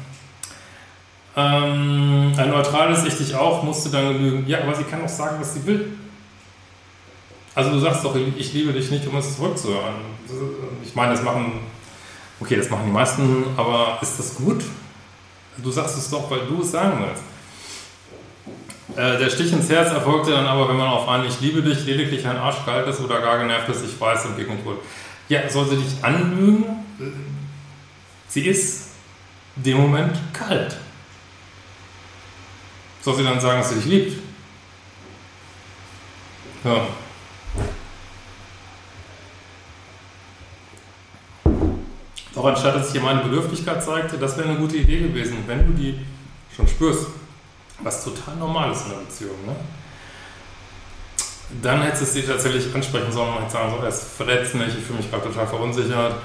Ähm, 1.38 2.34
ein 2.38 2.50
neutrales 2.50 3.04
Ich 3.06 3.18
dich 3.18 3.36
auch 3.36 3.63
musste 3.63 3.89
dann 3.89 4.13
genügen. 4.13 4.48
Ja, 4.48 4.62
aber 4.62 4.74
sie 4.74 4.84
kann 4.84 5.04
auch 5.04 5.10
sagen, 5.10 5.38
was 5.39 5.54
sie 5.54 5.65
will. 5.65 5.98
Also 7.54 7.72
du 7.72 7.80
sagst 7.80 8.04
doch, 8.04 8.15
ich 8.15 8.54
liebe 8.54 8.74
dich 8.74 8.91
nicht, 8.91 9.08
um 9.08 9.15
es 9.18 9.36
zurückzuhören. 9.36 9.96
Ich 10.84 10.94
meine, 10.96 11.12
das 11.12 11.24
machen, 11.24 11.60
okay, 12.39 12.56
das 12.56 12.69
machen 12.69 12.86
die 12.86 12.91
meisten, 12.91 13.45
aber 13.58 14.00
ist 14.02 14.19
das 14.19 14.36
gut? 14.36 14.63
Du 15.58 15.71
sagst 15.71 15.98
es 15.98 16.10
doch, 16.10 16.30
weil 16.30 16.41
du 16.48 16.62
es 16.62 16.71
sagen 16.71 17.06
willst. 17.06 17.24
Äh, 18.98 19.17
der 19.19 19.30
Stich 19.30 19.52
ins 19.52 19.69
Herz 19.69 19.91
erfolgte 19.91 20.32
dann 20.32 20.45
aber, 20.45 20.69
wenn 20.69 20.78
man 20.78 20.88
auf 20.88 21.08
einen 21.08 21.26
Ich 21.26 21.41
liebe 21.41 21.62
dich 21.62 21.86
lediglich 21.86 22.26
ein 22.28 22.38
Arsch 22.38 22.63
kalt 22.65 22.88
ist 22.88 23.00
oder 23.02 23.19
gar 23.19 23.39
genervt 23.39 23.69
ist, 23.69 23.84
ich 23.84 24.00
weiß, 24.00 24.26
entgegnet 24.26 24.63
wurde. 24.63 24.80
Ja, 25.28 25.50
soll 25.50 25.67
sie 25.67 25.78
dich 25.78 26.04
anlügen? 26.04 26.65
Sie 28.28 28.45
ist 28.45 28.89
dem 29.56 29.78
Moment 29.78 30.17
kalt. 30.34 30.78
Soll 33.02 33.15
sie 33.15 33.24
dann 33.24 33.39
sagen, 33.39 33.60
dass 33.60 33.69
sie 33.69 33.76
dich 33.76 33.86
liebt? 33.86 34.21
Ja. 36.63 36.88
Doch 42.36 42.45
anstatt 42.45 42.76
dass 42.76 42.91
sich 42.91 43.00
hier 43.00 43.02
meine 43.02 43.21
Bedürftigkeit 43.21 43.82
zeigte, 43.82 44.17
das 44.17 44.38
wäre 44.38 44.50
eine 44.50 44.60
gute 44.60 44.76
Idee 44.76 45.00
gewesen, 45.00 45.38
wenn 45.48 45.65
du 45.65 45.74
die 45.74 45.98
schon 46.54 46.67
spürst. 46.67 47.08
Was 47.82 48.04
total 48.04 48.36
normal 48.36 48.71
ist 48.71 48.86
in 48.86 48.91
einer 48.91 49.02
Beziehung. 49.02 49.45
Ne? 49.45 49.56
Dann 51.62 51.82
hättest 51.82 52.02
du 52.02 52.06
es 52.06 52.13
dir 52.13 52.28
tatsächlich 52.28 52.74
ansprechen 52.74 53.12
sollen 53.12 53.38
und 53.38 53.50
sagen, 53.52 53.71
so, 53.71 53.82
er 53.82 53.89
ist 53.89 54.04
verletzt 54.15 54.56
mich, 54.56 54.67
ich 54.67 54.84
fühle 54.84 55.00
mich 55.00 55.10
gerade 55.10 55.24
total 55.24 55.48
verunsichert. 55.48 56.15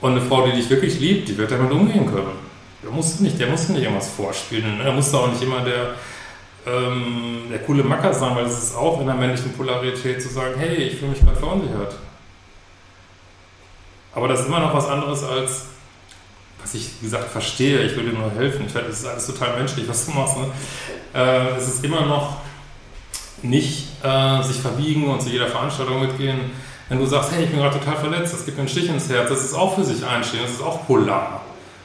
Und 0.00 0.12
eine 0.12 0.22
Frau, 0.22 0.46
die 0.46 0.52
dich 0.52 0.68
wirklich 0.70 0.98
liebt, 0.98 1.28
die 1.28 1.36
wird 1.36 1.50
damit 1.50 1.70
umgehen 1.70 2.06
können. 2.06 2.50
Der 2.82 2.90
musst 2.90 3.20
nicht, 3.20 3.38
der 3.38 3.48
muss 3.48 3.68
nicht 3.68 3.82
irgendwas 3.82 4.08
vorspielen. 4.08 4.78
Ne? 4.78 4.84
Der 4.84 4.92
muss 4.92 5.12
auch 5.12 5.28
nicht 5.28 5.42
immer 5.42 5.60
der, 5.60 5.94
ähm, 6.66 7.44
der 7.50 7.58
coole 7.60 7.84
Macker 7.84 8.12
sein, 8.12 8.34
weil 8.34 8.46
es 8.46 8.62
ist 8.62 8.74
auch 8.74 9.00
in 9.00 9.06
der 9.06 9.14
männlichen 9.14 9.52
Polarität 9.52 10.22
zu 10.22 10.28
sagen, 10.28 10.54
hey, 10.58 10.76
ich 10.76 10.96
fühle 10.96 11.10
mich 11.10 11.20
gerade 11.20 11.36
verunsichert. 11.36 11.94
Aber 14.14 14.28
das 14.28 14.40
ist 14.40 14.46
immer 14.46 14.60
noch 14.60 14.74
was 14.74 14.86
anderes 14.88 15.22
als, 15.22 15.66
was 16.60 16.74
ich, 16.74 16.90
wie 17.00 17.04
gesagt, 17.06 17.30
verstehe, 17.30 17.82
ich 17.82 17.96
will 17.96 18.10
dir 18.10 18.18
nur 18.18 18.30
helfen. 18.32 18.66
Ich 18.66 18.74
weiß, 18.74 18.86
das 18.86 19.00
ist 19.00 19.06
alles 19.06 19.26
total 19.26 19.56
menschlich, 19.56 19.88
was 19.88 20.06
du 20.06 20.12
machst. 20.12 20.36
Ne? 20.36 20.46
Äh, 21.14 21.56
es 21.56 21.68
ist 21.68 21.84
immer 21.84 22.04
noch 22.06 22.38
nicht 23.42 23.88
äh, 24.02 24.42
sich 24.42 24.56
verbiegen 24.56 25.08
und 25.08 25.22
zu 25.22 25.28
jeder 25.28 25.46
Veranstaltung 25.46 26.00
mitgehen. 26.00 26.50
Wenn 26.88 26.98
du 26.98 27.06
sagst, 27.06 27.32
hey, 27.32 27.44
ich 27.44 27.50
bin 27.50 27.60
gerade 27.60 27.78
total 27.78 27.96
verletzt, 27.96 28.34
das 28.34 28.44
gibt 28.44 28.56
mir 28.56 28.62
einen 28.62 28.68
Stich 28.68 28.88
ins 28.88 29.08
Herz, 29.08 29.28
das 29.28 29.44
ist 29.44 29.54
auch 29.54 29.76
für 29.76 29.84
sich 29.84 30.04
einstehen, 30.04 30.42
das 30.42 30.52
ist 30.52 30.62
auch 30.62 30.86
polar. 30.86 31.42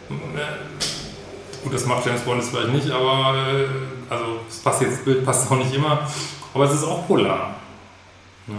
Äh, 0.09 1.63
gut, 1.63 1.73
das 1.73 1.85
macht 1.85 2.05
James 2.05 2.21
Bond 2.21 2.41
jetzt 2.41 2.49
vielleicht 2.49 2.73
nicht, 2.73 2.89
aber 2.89 3.35
äh, 3.37 4.11
also 4.11 4.39
das 4.47 4.57
passt 4.59 4.81
jetzt, 4.81 5.05
Bild 5.05 5.23
passt 5.23 5.49
auch 5.49 5.57
nicht 5.57 5.73
immer. 5.73 6.07
Aber 6.53 6.65
es 6.65 6.73
ist 6.73 6.83
auch 6.83 7.05
polar. 7.07 7.55
Ne? 8.47 8.55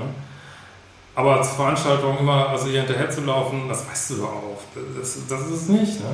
Aber 1.17 1.41
zur 1.43 1.55
Veranstaltung 1.55 2.19
immer, 2.19 2.51
also 2.51 2.67
hier 2.67 2.81
hinterher 2.83 3.11
zu 3.11 3.23
laufen, 3.23 3.69
das 3.71 3.89
weißt 3.89 4.11
du 4.11 4.15
doch 4.17 4.29
auch. 4.29 4.61
Das, 4.99 5.17
das 5.27 5.41
ist 5.47 5.63
es 5.63 5.69
nicht. 5.69 6.01
Ne? 6.01 6.07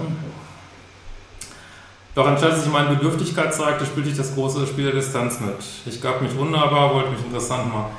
Doch 2.15 2.25
anstatt 2.25 2.57
sich 2.57 2.71
meine 2.71 2.95
Bedürftigkeit 2.95 3.53
zeigte, 3.53 3.85
spielte 3.85 4.11
ich 4.11 4.17
das 4.17 4.33
große 4.35 4.65
Spiel 4.65 4.85
der 4.85 4.95
Distanz 4.95 5.41
mit. 5.41 5.57
Ich 5.87 6.01
gab 6.01 6.23
mich 6.23 6.33
unnahbar, 6.39 6.95
wollte 6.95 7.11
mich 7.11 7.25
interessant 7.25 7.73
machen. 7.73 7.91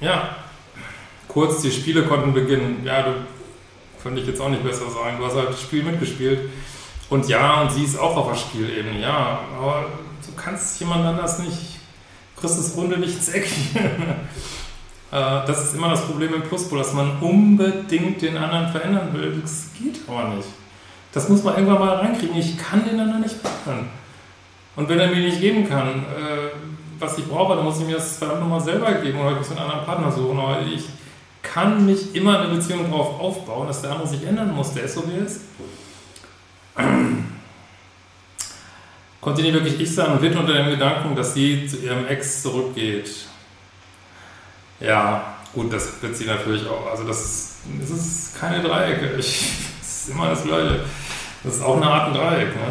Ja, 0.00 0.34
kurz, 1.28 1.62
die 1.62 1.70
Spiele 1.70 2.02
konnten 2.02 2.32
beginnen. 2.32 2.82
Ja, 2.84 3.02
du 3.02 3.12
könnte 4.02 4.20
ich 4.20 4.26
jetzt 4.26 4.40
auch 4.40 4.48
nicht 4.48 4.64
besser 4.64 4.90
sagen. 4.90 5.18
Du 5.18 5.26
hast 5.26 5.36
halt 5.36 5.50
das 5.50 5.60
Spiel 5.60 5.84
mitgespielt. 5.84 6.50
Und 7.10 7.28
ja, 7.28 7.60
und 7.60 7.70
sie 7.70 7.84
ist 7.84 7.96
auch 7.96 8.16
auf 8.16 8.28
der 8.28 8.36
Spielebene, 8.36 9.00
ja. 9.00 9.38
Aber 9.56 9.86
du 10.26 10.32
kannst 10.34 10.80
jemand 10.80 11.04
anders 11.04 11.38
nicht, 11.38 11.78
kriegst 12.36 12.58
das 12.58 12.76
Runde 12.76 12.98
nicht 12.98 13.14
ins 13.14 13.28
Eck. 13.28 13.46
Äh, 15.14 15.46
das 15.46 15.62
ist 15.62 15.74
immer 15.74 15.90
das 15.90 16.04
Problem 16.06 16.34
im 16.34 16.42
Pluspol, 16.42 16.78
dass 16.78 16.92
man 16.92 17.18
unbedingt 17.20 18.20
den 18.20 18.36
anderen 18.36 18.68
verändern 18.72 19.10
will. 19.12 19.40
Das 19.40 19.68
geht 19.78 20.00
aber 20.08 20.34
nicht. 20.34 20.48
Das 21.12 21.28
muss 21.28 21.44
man 21.44 21.54
irgendwann 21.54 21.78
mal 21.78 21.96
reinkriegen. 21.98 22.36
Ich 22.36 22.58
kann 22.58 22.84
den 22.84 22.98
anderen 22.98 23.20
nicht 23.22 23.36
verändern. 23.36 23.88
Und 24.74 24.88
wenn 24.88 24.98
er 24.98 25.06
mir 25.06 25.20
nicht 25.20 25.40
geben 25.40 25.68
kann, 25.68 25.88
äh, 25.88 26.50
was 26.98 27.16
ich 27.16 27.26
brauche, 27.26 27.54
dann 27.54 27.64
muss 27.64 27.78
ich 27.78 27.86
mir 27.86 27.94
das 27.94 28.16
verdammt 28.16 28.40
nochmal 28.40 28.60
selber 28.60 28.92
geben 28.94 29.20
oder 29.20 29.30
ich 29.30 29.38
muss 29.38 29.50
einen 29.52 29.60
anderen 29.60 29.84
Partner 29.84 30.10
suchen. 30.10 30.36
Aber 30.36 30.62
ich 30.62 30.84
kann 31.42 31.86
nicht 31.86 32.16
immer 32.16 32.40
eine 32.40 32.52
Beziehung 32.52 32.90
darauf 32.90 33.20
aufbauen, 33.20 33.68
dass 33.68 33.82
der 33.82 33.92
andere 33.92 34.08
sich 34.08 34.26
ändern 34.26 34.52
muss. 34.52 34.74
Der 34.74 34.82
ist 34.82 34.94
so, 34.94 35.04
wie 35.08 35.16
er 35.16 35.26
ist. 35.26 35.42
Konnte 39.20 39.42
nicht 39.42 39.54
wirklich 39.54 39.78
ich 39.78 39.94
sein 39.94 40.10
und 40.10 40.22
litt 40.22 40.34
unter 40.34 40.54
dem 40.54 40.70
Gedanken, 40.70 41.14
dass 41.14 41.34
sie 41.34 41.68
zu 41.68 41.76
ihrem 41.76 42.04
Ex 42.08 42.42
zurückgeht. 42.42 43.28
Ja, 44.84 45.34
gut, 45.52 45.72
das 45.72 46.02
wird 46.02 46.16
sie 46.16 46.26
natürlich 46.26 46.66
auch. 46.68 46.90
Also 46.90 47.04
das 47.04 47.24
ist, 47.24 47.54
das 47.80 47.90
ist 47.90 48.40
keine 48.40 48.62
Dreiecke. 48.62 49.16
Ich, 49.18 49.50
das 49.80 49.88
ist 49.88 50.08
immer 50.10 50.28
das 50.28 50.44
Gleiche. 50.44 50.80
Das 51.42 51.56
ist 51.56 51.62
auch 51.62 51.76
eine 51.76 51.86
Art 51.86 52.08
ein 52.08 52.14
Dreieck. 52.14 52.54
Ne? 52.54 52.62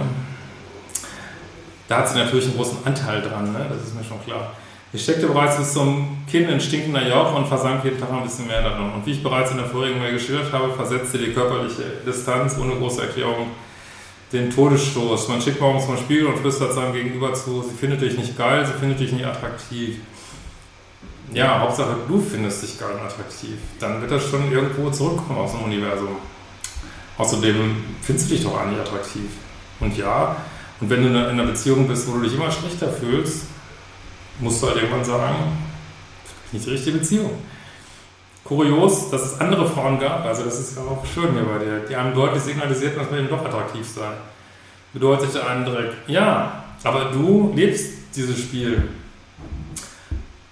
Da 1.88 1.99
hat 1.99 2.10
sie 2.10 2.17
natürlich 2.17 2.45
einen 2.45 2.56
großen 2.56 2.80
Anteil 2.86 3.21
dran, 3.21 3.52
ne? 3.52 3.65
das 3.69 3.88
ist 3.88 3.95
mir 3.95 4.04
schon 4.04 4.23
klar. 4.23 4.54
Ich 4.91 5.04
steckte 5.04 5.28
bereits 5.28 5.58
bis 5.58 5.73
zum 5.73 6.23
Kind 6.30 6.49
in 6.49 6.60
stinkender 6.60 7.08
Jauch 7.08 7.36
und 7.36 7.47
versank 7.47 7.84
jeden 7.84 7.99
Tag 7.99 8.12
ein 8.12 8.23
bisschen 8.23 8.47
mehr 8.47 8.62
darin. 8.62 8.91
Und 8.93 9.06
wie 9.06 9.12
ich 9.12 9.23
bereits 9.23 9.49
in 9.49 9.58
der 9.58 9.65
vorigen 9.65 9.99
Mail 9.99 10.13
geschildert 10.13 10.54
habe, 10.54 10.71
versetzte 10.71 11.17
die 11.17 11.34
körperliche 11.34 11.84
Distanz 12.06 12.58
ohne 12.60 12.76
große 12.76 13.02
Erklärung 13.02 13.47
den 14.32 14.52
Todesstoß. 14.52 15.30
Man 15.30 15.41
schickt 15.41 15.62
morgens 15.62 15.88
mal 15.88 15.97
Spiegel 15.97 16.28
und 16.28 16.39
flüstert 16.39 16.73
seinem 16.73 16.93
Gegenüber 16.93 17.34
zu, 17.34 17.63
sie 17.63 17.76
findet 17.76 18.02
dich 18.02 18.17
nicht 18.17 18.38
geil, 18.38 18.65
sie 18.65 18.73
findet 18.73 18.99
dich 18.99 19.12
nicht 19.12 19.26
attraktiv. 19.26 19.97
Ja, 21.31 21.59
Hauptsache 21.59 21.95
du 22.07 22.21
findest 22.21 22.63
dich 22.63 22.77
und 22.81 23.01
attraktiv. 23.01 23.55
Dann 23.79 24.01
wird 24.01 24.12
das 24.12 24.23
schon 24.23 24.51
irgendwo 24.51 24.89
zurückkommen 24.89 25.39
aus 25.39 25.51
dem 25.51 25.63
Universum. 25.63 26.17
Außerdem 27.17 27.83
findest 28.01 28.29
du 28.29 28.36
dich 28.36 28.43
doch 28.43 28.59
eigentlich 28.59 28.79
attraktiv. 28.79 29.29
Und 29.79 29.97
ja, 29.97 30.36
und 30.79 30.89
wenn 30.89 31.01
du 31.01 31.09
in 31.09 31.15
einer 31.15 31.43
Beziehung 31.43 31.88
bist, 31.88 32.07
wo 32.07 32.13
du 32.17 32.21
dich 32.21 32.33
immer 32.33 32.51
schlechter 32.51 32.91
fühlst, 32.91 33.45
musst 34.39 34.62
du 34.62 34.67
halt 34.67 34.77
irgendwann 34.77 35.05
sagen, 35.05 35.36
nicht 36.51 36.65
die 36.65 36.71
richtige 36.71 36.97
Beziehung. 36.97 37.31
Kurios, 38.43 39.09
dass 39.09 39.21
es 39.21 39.39
andere 39.39 39.67
Frauen 39.67 39.99
gab, 39.99 40.25
also 40.25 40.43
das 40.43 40.59
ist 40.59 40.75
ja 40.75 40.83
auch 40.83 41.05
schön 41.05 41.31
hier 41.33 41.43
bei 41.43 41.63
dir, 41.63 41.79
die 41.88 41.95
einem 41.95 42.13
deutlich 42.13 42.43
signalisierten, 42.43 42.99
dass 42.99 43.09
man 43.09 43.21
eben 43.21 43.29
doch 43.29 43.45
attraktiv 43.45 43.88
sei. 43.88 44.12
Bedeutete 44.91 45.45
einen 45.47 45.65
direkt, 45.65 46.09
ja, 46.09 46.63
aber 46.83 47.05
du 47.05 47.53
lebst 47.55 47.93
dieses 48.15 48.38
Spiel. 48.39 48.89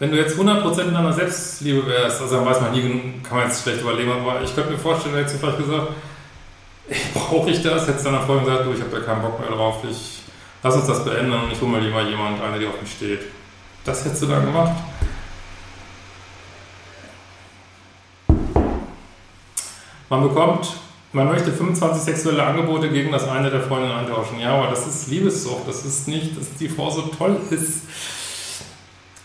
Wenn 0.02 0.10
du 0.10 0.18
jetzt 0.18 0.36
100% 0.36 0.82
in 0.82 0.96
deiner 0.96 1.14
Selbstliebe 1.14 1.86
wärst, 1.86 2.24
also 2.24 2.38
dann 2.38 2.46
weiß 2.48 2.60
man 2.60 2.72
nie, 2.72 3.22
kann 3.22 3.38
man 3.38 3.48
jetzt 3.48 3.62
schlecht 3.62 3.82
überlegen, 3.82 4.12
aber 4.12 4.42
ich 4.42 4.56
könnte 4.56 4.72
mir 4.72 4.80
vorstellen, 4.80 5.14
hättest 5.14 5.36
du 5.36 5.40
vielleicht 5.40 5.60
gesagt, 5.60 5.90
brauche 7.14 7.52
ich 7.52 7.62
das? 7.62 7.88
Hättest 7.88 8.08
du 8.08 8.10
dann 8.10 8.26
vorhin 8.26 8.46
gesagt, 8.46 8.66
du, 8.66 8.74
ich 8.74 8.82
habe 8.82 8.90
da 8.90 9.00
keinen 9.02 9.22
Bock 9.22 9.40
mehr 9.40 9.50
drauf, 9.50 9.84
ich 9.88 10.24
lass 10.64 10.76
uns 10.76 10.88
das 10.88 11.06
beenden 11.06 11.32
und 11.34 11.52
ich 11.52 11.62
hole 11.62 11.70
mal 11.70 11.82
lieber 11.82 12.02
jemand, 12.02 12.42
einer, 12.42 12.58
der 12.58 12.70
auf 12.70 12.82
mich 12.82 12.92
steht. 12.92 13.20
Das 13.86 14.04
hättest 14.04 14.24
du 14.24 14.26
dann 14.26 14.44
gemacht. 14.44 14.76
Man 20.10 20.24
bekommt, 20.24 20.78
man 21.14 21.28
möchte 21.28 21.52
25 21.52 22.02
sexuelle 22.02 22.44
Angebote 22.44 22.90
gegen 22.90 23.12
das 23.12 23.30
eine 23.30 23.52
der 23.52 23.62
Freundinnen 23.62 23.96
eintauschen. 23.96 24.40
Ja, 24.40 24.56
aber 24.56 24.72
das 24.72 24.88
ist 24.88 25.10
Liebessucht. 25.10 25.68
Das 25.68 25.86
ist 25.86 26.08
nicht, 26.08 26.36
dass 26.40 26.56
die 26.56 26.70
Frau 26.70 26.90
so 26.90 27.04
toll 27.04 27.40
ist. 27.52 27.84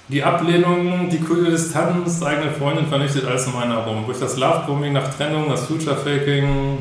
Die 0.09 0.23
Ablehnung, 0.23 1.09
die 1.11 1.19
kühle 1.19 1.51
Distanz, 1.51 2.23
eigene 2.23 2.53
Freundin 2.53 2.87
vernichtet 2.87 3.25
alles 3.25 3.45
um 3.49 3.57
einen 3.57 3.73
herum. 3.73 4.05
Durch 4.07 4.21
das 4.21 4.37
Love-Bombing 4.37 4.93
nach 4.93 5.13
Trennung, 5.13 5.49
das 5.49 5.67
Future-Faking, 5.67 6.79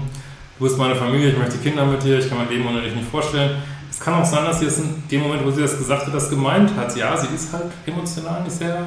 du 0.60 0.64
bist 0.64 0.78
meine 0.78 0.96
Familie, 0.96 1.30
ich 1.30 1.38
möchte 1.38 1.58
Kinder 1.58 1.88
mit 1.88 2.04
dir, 2.04 2.20
ich 2.20 2.30
kann 2.30 2.38
mein 2.38 2.50
Leben 2.50 2.68
ohne 2.68 2.84
dich 2.84 2.94
nicht 2.94 3.10
vorstellen. 3.10 3.64
Es 3.90 4.00
kann 4.00 4.22
auch 4.22 4.26
sein, 4.26 4.46
dass 4.46 4.60
sie 4.60 4.68
es 4.68 4.78
in 4.78 5.02
dem 5.10 5.24
Moment, 5.24 5.44
wo 5.44 5.50
sie 5.50 5.64
das 5.64 5.76
gesagt 5.76 6.06
hat, 6.06 6.14
das 6.14 6.30
gemeint 6.30 6.76
hat. 6.76 6.96
Ja, 6.96 7.18
sie 7.18 7.34
ist 7.34 7.52
halt 7.52 7.72
emotional 7.88 8.44
nicht 8.44 8.58
sehr, 8.58 8.80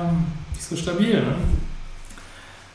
nicht 0.52 0.62
so 0.62 0.76
stabil. 0.76 1.14
Ne? 1.14 1.34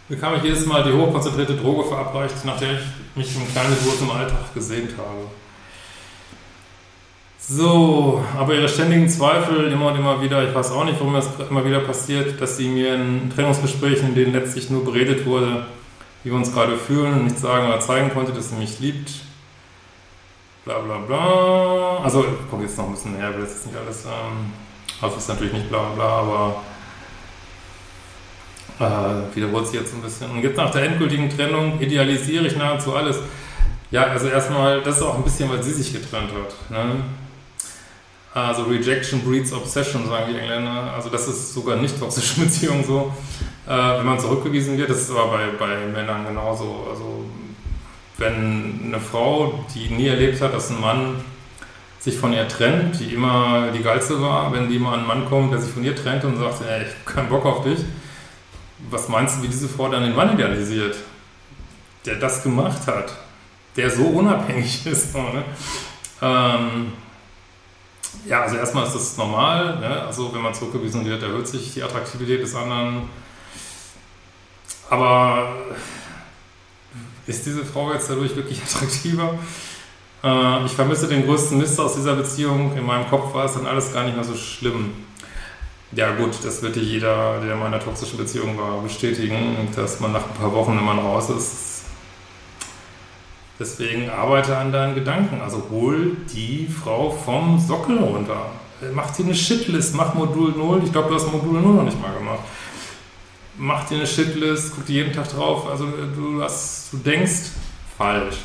Bekam 0.10 0.36
ich 0.36 0.44
jedes 0.44 0.66
Mal 0.66 0.84
die 0.84 0.92
hochkonzentrierte 0.92 1.56
Droge 1.56 1.88
verabreicht, 1.88 2.44
nach 2.44 2.58
der 2.58 2.74
ich 2.74 2.80
mich 3.16 3.34
im 3.38 3.50
kleinen 3.50 3.78
Wurz 3.86 4.02
im 4.02 4.12
Alltag 4.12 4.54
gesehnt 4.54 4.92
habe. 4.98 5.30
So, 7.46 8.24
aber 8.38 8.54
ihre 8.54 8.70
ständigen 8.70 9.10
Zweifel 9.10 9.70
immer 9.70 9.88
und 9.88 9.98
immer 9.98 10.22
wieder, 10.22 10.48
ich 10.48 10.56
weiß 10.56 10.72
auch 10.72 10.86
nicht, 10.86 10.98
warum 11.00 11.14
das 11.14 11.28
immer 11.50 11.66
wieder 11.66 11.82
passiert, 11.82 12.40
dass 12.40 12.56
sie 12.56 12.70
mir 12.70 12.96
in 12.96 13.30
Trennungsgesprächen, 13.36 14.10
in 14.10 14.16
denen 14.16 14.32
letztlich 14.34 14.70
nur 14.70 14.86
beredet 14.86 15.26
wurde, 15.26 15.66
wie 16.24 16.30
wir 16.30 16.38
uns 16.38 16.54
gerade 16.54 16.78
fühlen 16.78 17.12
und 17.12 17.24
nicht 17.26 17.38
sagen 17.38 17.68
oder 17.68 17.82
zeigen 17.82 18.12
konnte, 18.12 18.32
dass 18.32 18.52
sie 18.52 18.56
mich 18.56 18.80
liebt, 18.80 19.12
bla 20.64 20.80
bla 20.80 21.00
bla. 21.00 21.98
Also 22.02 22.24
kommt 22.50 22.64
jetzt 22.64 22.78
noch 22.78 22.86
ein 22.86 22.94
bisschen 22.94 23.18
näher, 23.18 23.36
will 23.36 23.44
jetzt 23.44 23.66
nicht 23.66 23.78
alles, 23.78 24.06
ähm, 24.06 24.54
also 25.02 25.18
ist 25.18 25.28
natürlich 25.28 25.54
nicht 25.54 25.68
bla 25.68 25.90
bla, 25.96 26.06
aber 26.06 26.56
äh, 28.80 29.36
wiederholt 29.36 29.68
sich 29.68 29.82
jetzt 29.82 29.94
ein 29.94 30.02
bisschen. 30.02 30.32
Und 30.32 30.44
jetzt 30.44 30.56
nach 30.56 30.72
der 30.72 30.84
endgültigen 30.84 31.30
Trennung 31.30 31.78
idealisiere 31.82 32.48
ich 32.48 32.56
nahezu 32.56 32.96
alles. 32.96 33.20
Ja, 33.92 34.04
also 34.04 34.30
erstmal, 34.30 34.82
das 34.82 34.96
ist 34.96 35.04
auch 35.04 35.16
ein 35.16 35.24
bisschen, 35.24 35.50
weil 35.50 35.62
sie 35.62 35.74
sich 35.74 35.92
getrennt 35.92 36.32
hat. 36.32 36.72
Ne? 36.72 37.04
Also 38.34 38.64
Rejection 38.64 39.22
breeds 39.22 39.54
Obsession, 39.54 40.08
sagen 40.08 40.34
die 40.34 40.40
Engländer. 40.40 40.94
Also 40.96 41.10
das 41.10 41.28
ist 41.28 41.54
sogar 41.54 41.78
nicht 41.78 42.00
toxische 42.00 42.42
Beziehung 42.42 42.84
so, 42.84 43.14
äh, 43.68 43.70
wenn 43.70 44.06
man 44.06 44.20
zurückgewiesen 44.20 44.78
wird. 44.78 44.90
Das 44.90 45.02
ist 45.02 45.12
aber 45.12 45.38
bei, 45.38 45.48
bei 45.60 45.86
Männern 45.86 46.26
genauso. 46.26 46.88
Also 46.90 47.26
wenn 48.18 48.82
eine 48.86 49.00
Frau, 49.00 49.66
die 49.76 49.94
nie 49.94 50.08
erlebt 50.08 50.42
hat, 50.42 50.54
dass 50.54 50.72
ein 50.72 50.82
Mann 50.82 51.16
sich 52.00 52.18
von 52.18 52.34
ihr 52.34 52.48
trennt, 52.48 53.00
die 53.00 53.14
immer 53.14 53.72
die 53.72 53.82
Geilste 53.82 54.22
war, 54.22 54.52
wenn 54.52 54.68
die 54.68 54.80
mal 54.80 55.00
ein 55.00 55.08
Mann 55.08 55.26
kommt, 55.26 55.54
der 55.54 55.60
sich 55.60 55.72
von 55.72 55.84
ihr 55.84 55.96
trennt 55.96 56.26
und 56.26 56.38
sagt, 56.38 56.62
ey, 56.68 56.82
ich 56.82 56.88
hab 56.90 57.06
keinen 57.16 57.30
Bock 57.30 57.46
auf 57.46 57.64
dich, 57.64 57.80
was 58.90 59.08
meinst 59.08 59.38
du, 59.38 59.44
wie 59.44 59.48
diese 59.48 59.70
Frau 59.70 59.90
dann 59.90 60.04
den 60.04 60.16
Mann 60.16 60.34
idealisiert? 60.34 60.98
Der 62.06 62.16
das 62.16 62.44
gemacht 62.44 62.86
hat, 62.88 63.16
der 63.78 63.90
so 63.90 64.04
unabhängig 64.04 64.86
ist. 64.86 65.16
Ne? 65.16 65.44
Ähm, 66.22 66.92
ja, 68.26 68.42
also 68.42 68.58
erstmal 68.58 68.86
ist 68.86 68.96
das 68.96 69.18
normal, 69.18 69.80
ne? 69.80 70.04
also 70.04 70.34
wenn 70.34 70.42
man 70.42 70.54
zurückgewiesen 70.54 71.06
wird, 71.06 71.22
erhöht 71.24 71.48
sich 71.48 71.74
die 71.74 71.84
Attraktivität 71.84 72.42
des 72.42 72.56
anderen. 72.56 73.10
Aber 74.90 75.54
ist 77.26 77.46
diese 77.46 77.66
Frau 77.66 77.94
jetzt 77.94 78.10
dadurch 78.10 78.36
wirklich 78.36 78.62
attraktiver? 78.64 79.38
Äh, 80.24 80.66
ich 80.66 80.72
vermisse 80.72 81.08
den 81.08 81.26
größten 81.26 81.58
Mist 81.58 81.80
aus 81.80 81.96
dieser 81.96 82.16
Beziehung. 82.16 82.76
In 82.78 82.86
meinem 82.86 83.10
Kopf 83.10 83.34
war 83.34 83.46
es 83.46 83.54
dann 83.54 83.66
alles 83.66 83.94
gar 83.94 84.04
nicht 84.04 84.16
mehr 84.16 84.24
so 84.24 84.36
schlimm. 84.36 84.92
Ja 85.92 86.16
gut, 86.16 86.32
das 86.44 86.62
wird 86.64 86.76
dir 86.76 86.82
jeder, 86.82 87.40
der 87.40 87.54
in 87.54 87.60
meiner 87.60 87.80
toxischen 87.80 88.18
Beziehung 88.18 88.58
war, 88.58 88.82
bestätigen, 88.82 89.68
dass 89.76 90.00
man 90.00 90.12
nach 90.12 90.26
ein 90.26 90.34
paar 90.34 90.52
Wochen, 90.52 90.76
wenn 90.76 90.86
man 90.86 90.98
raus 90.98 91.30
ist, 91.30 91.73
deswegen 93.60 94.10
arbeite 94.10 94.58
an 94.58 94.72
deinen 94.72 94.96
Gedanken. 94.96 95.42
Also 95.42 95.64
hol 95.70 96.18
die 96.34 96.68
Frau 96.68 97.12
vom 97.12 97.60
Sockel 97.60 97.98
runter. 97.98 98.48
Mach 98.94 99.12
dir 99.12 99.24
eine 99.24 99.36
Shitlist, 99.36 99.96
mach 99.96 100.14
Modul 100.14 100.52
0. 100.52 100.82
Ich 100.84 100.92
glaube, 100.92 101.10
du 101.10 101.16
hast 101.16 101.32
Modul 101.32 101.62
0 101.62 101.74
noch 101.74 101.84
nicht 101.84 102.02
mal 102.02 102.14
gemacht 102.14 102.42
mach 103.58 103.86
dir 103.86 103.96
eine 103.96 104.08
Shitlist, 104.08 104.74
guck 104.76 104.86
dir 104.86 105.04
jeden 105.04 105.14
Tag 105.14 105.30
drauf. 105.30 105.68
Also 105.70 105.88
du, 106.16 106.42
hast, 106.42 106.92
du 106.92 106.98
denkst 106.98 107.52
falsch. 107.98 108.38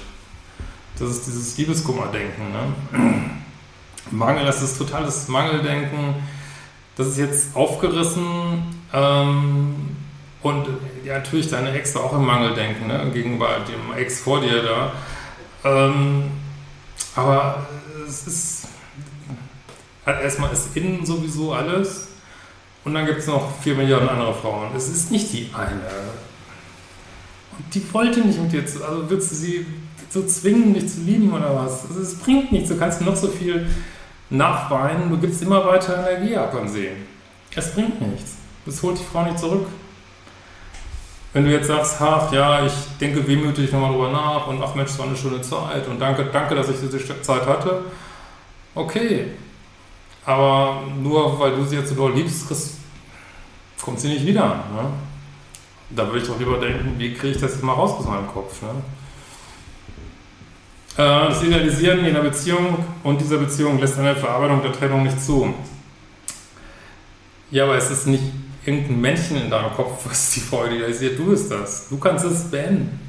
Das 0.98 1.10
ist 1.10 1.26
dieses 1.26 1.56
Liebeskummerdenken. 1.56 2.44
Ne? 2.52 3.20
Mangel, 4.10 4.44
das 4.44 4.62
ist 4.62 4.78
totales 4.78 5.28
Mangeldenken. 5.28 6.16
Das 6.96 7.08
ist 7.08 7.18
jetzt 7.18 7.56
aufgerissen 7.56 8.62
ähm, 8.92 9.96
und 10.48 10.66
ja, 11.04 11.14
natürlich 11.18 11.48
deine 11.50 11.72
Ex 11.72 11.96
auch 11.96 12.12
im 12.12 12.24
Mangeldenken 12.24 12.86
ne? 12.86 13.10
gegenüber 13.12 13.48
dem 13.68 13.96
Ex 13.96 14.20
vor 14.20 14.40
dir 14.40 14.62
da. 14.62 14.92
Ähm, 15.64 16.24
aber 17.14 17.66
es 18.06 18.26
ist 18.26 18.68
erstmal 20.06 20.52
ist 20.52 20.76
innen 20.76 21.04
sowieso 21.04 21.52
alles 21.52 22.08
Und 22.84 22.94
dann 22.94 23.06
gibt 23.06 23.18
es 23.18 23.26
noch 23.26 23.60
vier 23.60 23.74
Milliarden 23.74 24.08
andere 24.08 24.34
Frauen. 24.34 24.70
Es 24.76 24.88
ist 24.88 25.10
nicht 25.10 25.32
die 25.32 25.50
eine. 25.52 25.80
Und 27.58 27.74
die 27.74 27.82
wollte 27.92 28.20
nicht 28.20 28.40
mit 28.40 28.52
dir 28.52 28.64
zu. 28.66 28.84
Also 28.84 29.10
willst 29.10 29.30
du 29.32 29.34
sie 29.34 29.66
so 30.08 30.24
zwingen, 30.24 30.72
dich 30.74 30.88
zu 30.88 31.00
lieben 31.00 31.32
oder 31.32 31.54
was? 31.54 31.84
Also 31.86 32.00
es 32.00 32.18
bringt 32.18 32.52
nichts. 32.52 32.70
Du 32.70 32.78
kannst 32.78 33.00
noch 33.02 33.16
so 33.16 33.28
viel 33.28 33.68
nachweinen. 34.30 35.10
Du 35.10 35.18
gibst 35.18 35.42
immer 35.42 35.66
weiter 35.66 36.08
Energie 36.08 36.36
ab 36.36 36.54
an 36.54 36.68
sie. 36.68 36.88
Es 37.54 37.74
bringt 37.74 38.00
nichts. 38.00 38.36
Das 38.64 38.82
holt 38.82 38.98
die 38.98 39.04
Frau 39.04 39.24
nicht 39.24 39.38
zurück. 39.38 39.66
Wenn 41.38 41.44
du 41.44 41.52
jetzt 41.52 41.68
sagst, 41.68 41.98
ach 42.00 42.32
ja, 42.32 42.66
ich 42.66 42.72
denke 43.00 43.24
wehmütig 43.24 43.70
nochmal 43.70 43.92
drüber 43.92 44.10
nach 44.10 44.48
und 44.48 44.60
ach 44.60 44.74
Mensch, 44.74 44.90
es 44.90 44.98
war 44.98 45.06
eine 45.06 45.16
schöne 45.16 45.40
Zeit 45.40 45.86
und 45.86 46.00
danke, 46.00 46.24
danke, 46.32 46.56
dass 46.56 46.68
ich 46.68 46.80
diese 46.80 46.98
Zeit 47.22 47.46
hatte. 47.46 47.82
Okay. 48.74 49.26
Aber 50.24 50.82
nur 51.00 51.38
weil 51.38 51.52
du 51.54 51.64
sie 51.64 51.76
jetzt 51.76 51.90
so 51.90 51.94
doll 51.94 52.12
liebst, 52.14 52.48
kommt 53.80 54.00
sie 54.00 54.08
nicht 54.08 54.26
wieder. 54.26 54.46
Ne? 54.46 54.90
Da 55.90 56.06
würde 56.08 56.18
ich 56.18 56.26
doch 56.26 56.40
lieber 56.40 56.58
denken, 56.58 56.94
wie 56.98 57.14
kriege 57.14 57.34
ich 57.34 57.40
das 57.40 57.52
jetzt 57.52 57.62
mal 57.62 57.74
raus 57.74 57.92
aus 58.00 58.06
meinem 58.06 58.26
Kopf. 58.26 58.60
Ne? 58.60 58.70
Äh, 60.96 61.28
das 61.28 61.40
Idealisieren 61.40 62.00
in 62.00 62.16
einer 62.16 62.22
Beziehung 62.22 62.84
und 63.04 63.20
dieser 63.20 63.38
Beziehung 63.38 63.78
lässt 63.78 63.96
eine 63.96 64.16
Verarbeitung 64.16 64.60
der 64.60 64.72
Trennung 64.72 65.04
nicht 65.04 65.22
zu. 65.22 65.54
Ja, 67.52 67.62
aber 67.62 67.76
es 67.76 67.92
ist 67.92 68.08
nicht 68.08 68.24
irgendein 68.68 69.00
Männchen 69.00 69.36
in 69.36 69.50
deinem 69.50 69.72
Kopf, 69.74 70.04
was 70.04 70.32
die 70.32 70.40
Freude 70.40 70.76
idealisiert. 70.76 71.18
Du 71.18 71.26
bist 71.26 71.50
das. 71.50 71.88
Du 71.88 71.98
kannst 71.98 72.24
es 72.24 72.50
beenden. 72.50 73.00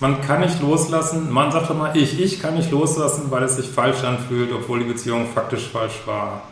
Man 0.00 0.20
kann 0.20 0.40
nicht 0.40 0.60
loslassen. 0.60 1.32
Man 1.32 1.52
sagt 1.52 1.70
doch 1.70 1.76
mal, 1.76 1.96
ich, 1.96 2.20
ich 2.20 2.40
kann 2.40 2.54
nicht 2.54 2.70
loslassen, 2.70 3.30
weil 3.30 3.44
es 3.44 3.56
sich 3.56 3.68
falsch 3.68 4.02
anfühlt, 4.02 4.52
obwohl 4.52 4.80
die 4.80 4.86
Beziehung 4.86 5.26
faktisch 5.32 5.68
falsch 5.68 6.00
war. 6.04 6.42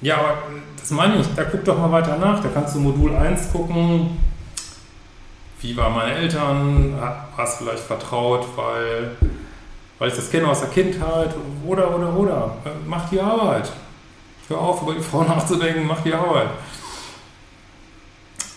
Ja, 0.00 0.18
aber 0.18 0.38
das 0.78 0.90
meine 0.90 1.20
ich. 1.20 1.26
Da 1.34 1.44
guck 1.44 1.64
doch 1.64 1.78
mal 1.78 1.92
weiter 1.92 2.16
nach. 2.16 2.42
Da 2.42 2.48
kannst 2.52 2.74
du 2.74 2.80
Modul 2.80 3.14
1 3.14 3.52
gucken. 3.52 4.18
Wie 5.60 5.76
waren 5.76 5.94
meine 5.94 6.14
Eltern? 6.14 6.98
War 6.98 7.44
es 7.44 7.56
vielleicht 7.56 7.82
vertraut, 7.82 8.46
weil, 8.56 9.12
weil 9.98 10.08
ich 10.08 10.14
das 10.14 10.30
kenne 10.30 10.48
aus 10.48 10.60
der 10.60 10.70
Kindheit? 10.70 11.34
Oder, 11.66 11.94
oder, 11.94 12.14
oder. 12.14 12.56
Mach 12.86 13.08
die 13.08 13.20
Arbeit. 13.20 13.70
Hör 14.48 14.58
auf, 14.58 14.82
über 14.82 14.94
die 14.94 15.02
Frau 15.02 15.22
nachzudenken, 15.28 15.86
mach 15.86 16.02
die 16.02 16.14
Arbeit. 16.14 16.50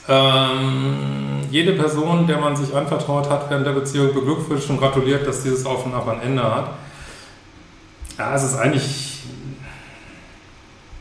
Ähm, 0.07 1.41
jede 1.51 1.73
Person, 1.73 2.25
der 2.25 2.39
man 2.39 2.55
sich 2.55 2.75
anvertraut 2.75 3.29
hat 3.29 3.49
während 3.49 3.65
der 3.65 3.73
Beziehung, 3.73 4.13
beglückwünscht 4.13 4.69
und 4.69 4.79
gratuliert, 4.79 5.27
dass 5.27 5.43
dieses 5.43 5.65
Auf 5.65 5.85
und 5.85 5.93
Ab 5.93 6.07
ein 6.07 6.21
Ende 6.21 6.43
hat. 6.43 6.71
Ja, 8.17 8.35
es 8.35 8.43
ist 8.43 8.57
eigentlich 8.57 9.23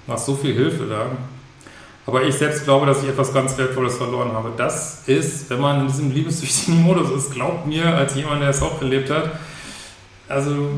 nach 0.06 0.18
so 0.18 0.34
viel 0.34 0.54
Hilfe 0.54 0.86
da. 0.86 1.06
Aber 2.06 2.22
ich 2.22 2.34
selbst 2.34 2.64
glaube, 2.64 2.86
dass 2.86 3.02
ich 3.02 3.08
etwas 3.10 3.34
ganz 3.34 3.58
Wertvolles 3.58 3.96
verloren 3.96 4.32
habe. 4.32 4.52
Das 4.56 5.02
ist, 5.06 5.50
wenn 5.50 5.60
man 5.60 5.80
in 5.80 5.86
diesem 5.88 6.10
liebessüchtigen 6.10 6.82
Modus 6.82 7.10
ist, 7.10 7.32
glaubt 7.32 7.66
mir, 7.66 7.94
als 7.94 8.14
jemand, 8.14 8.40
der 8.40 8.48
es 8.50 8.62
auch 8.62 8.80
erlebt 8.80 9.10
hat, 9.10 9.38
also 10.28 10.70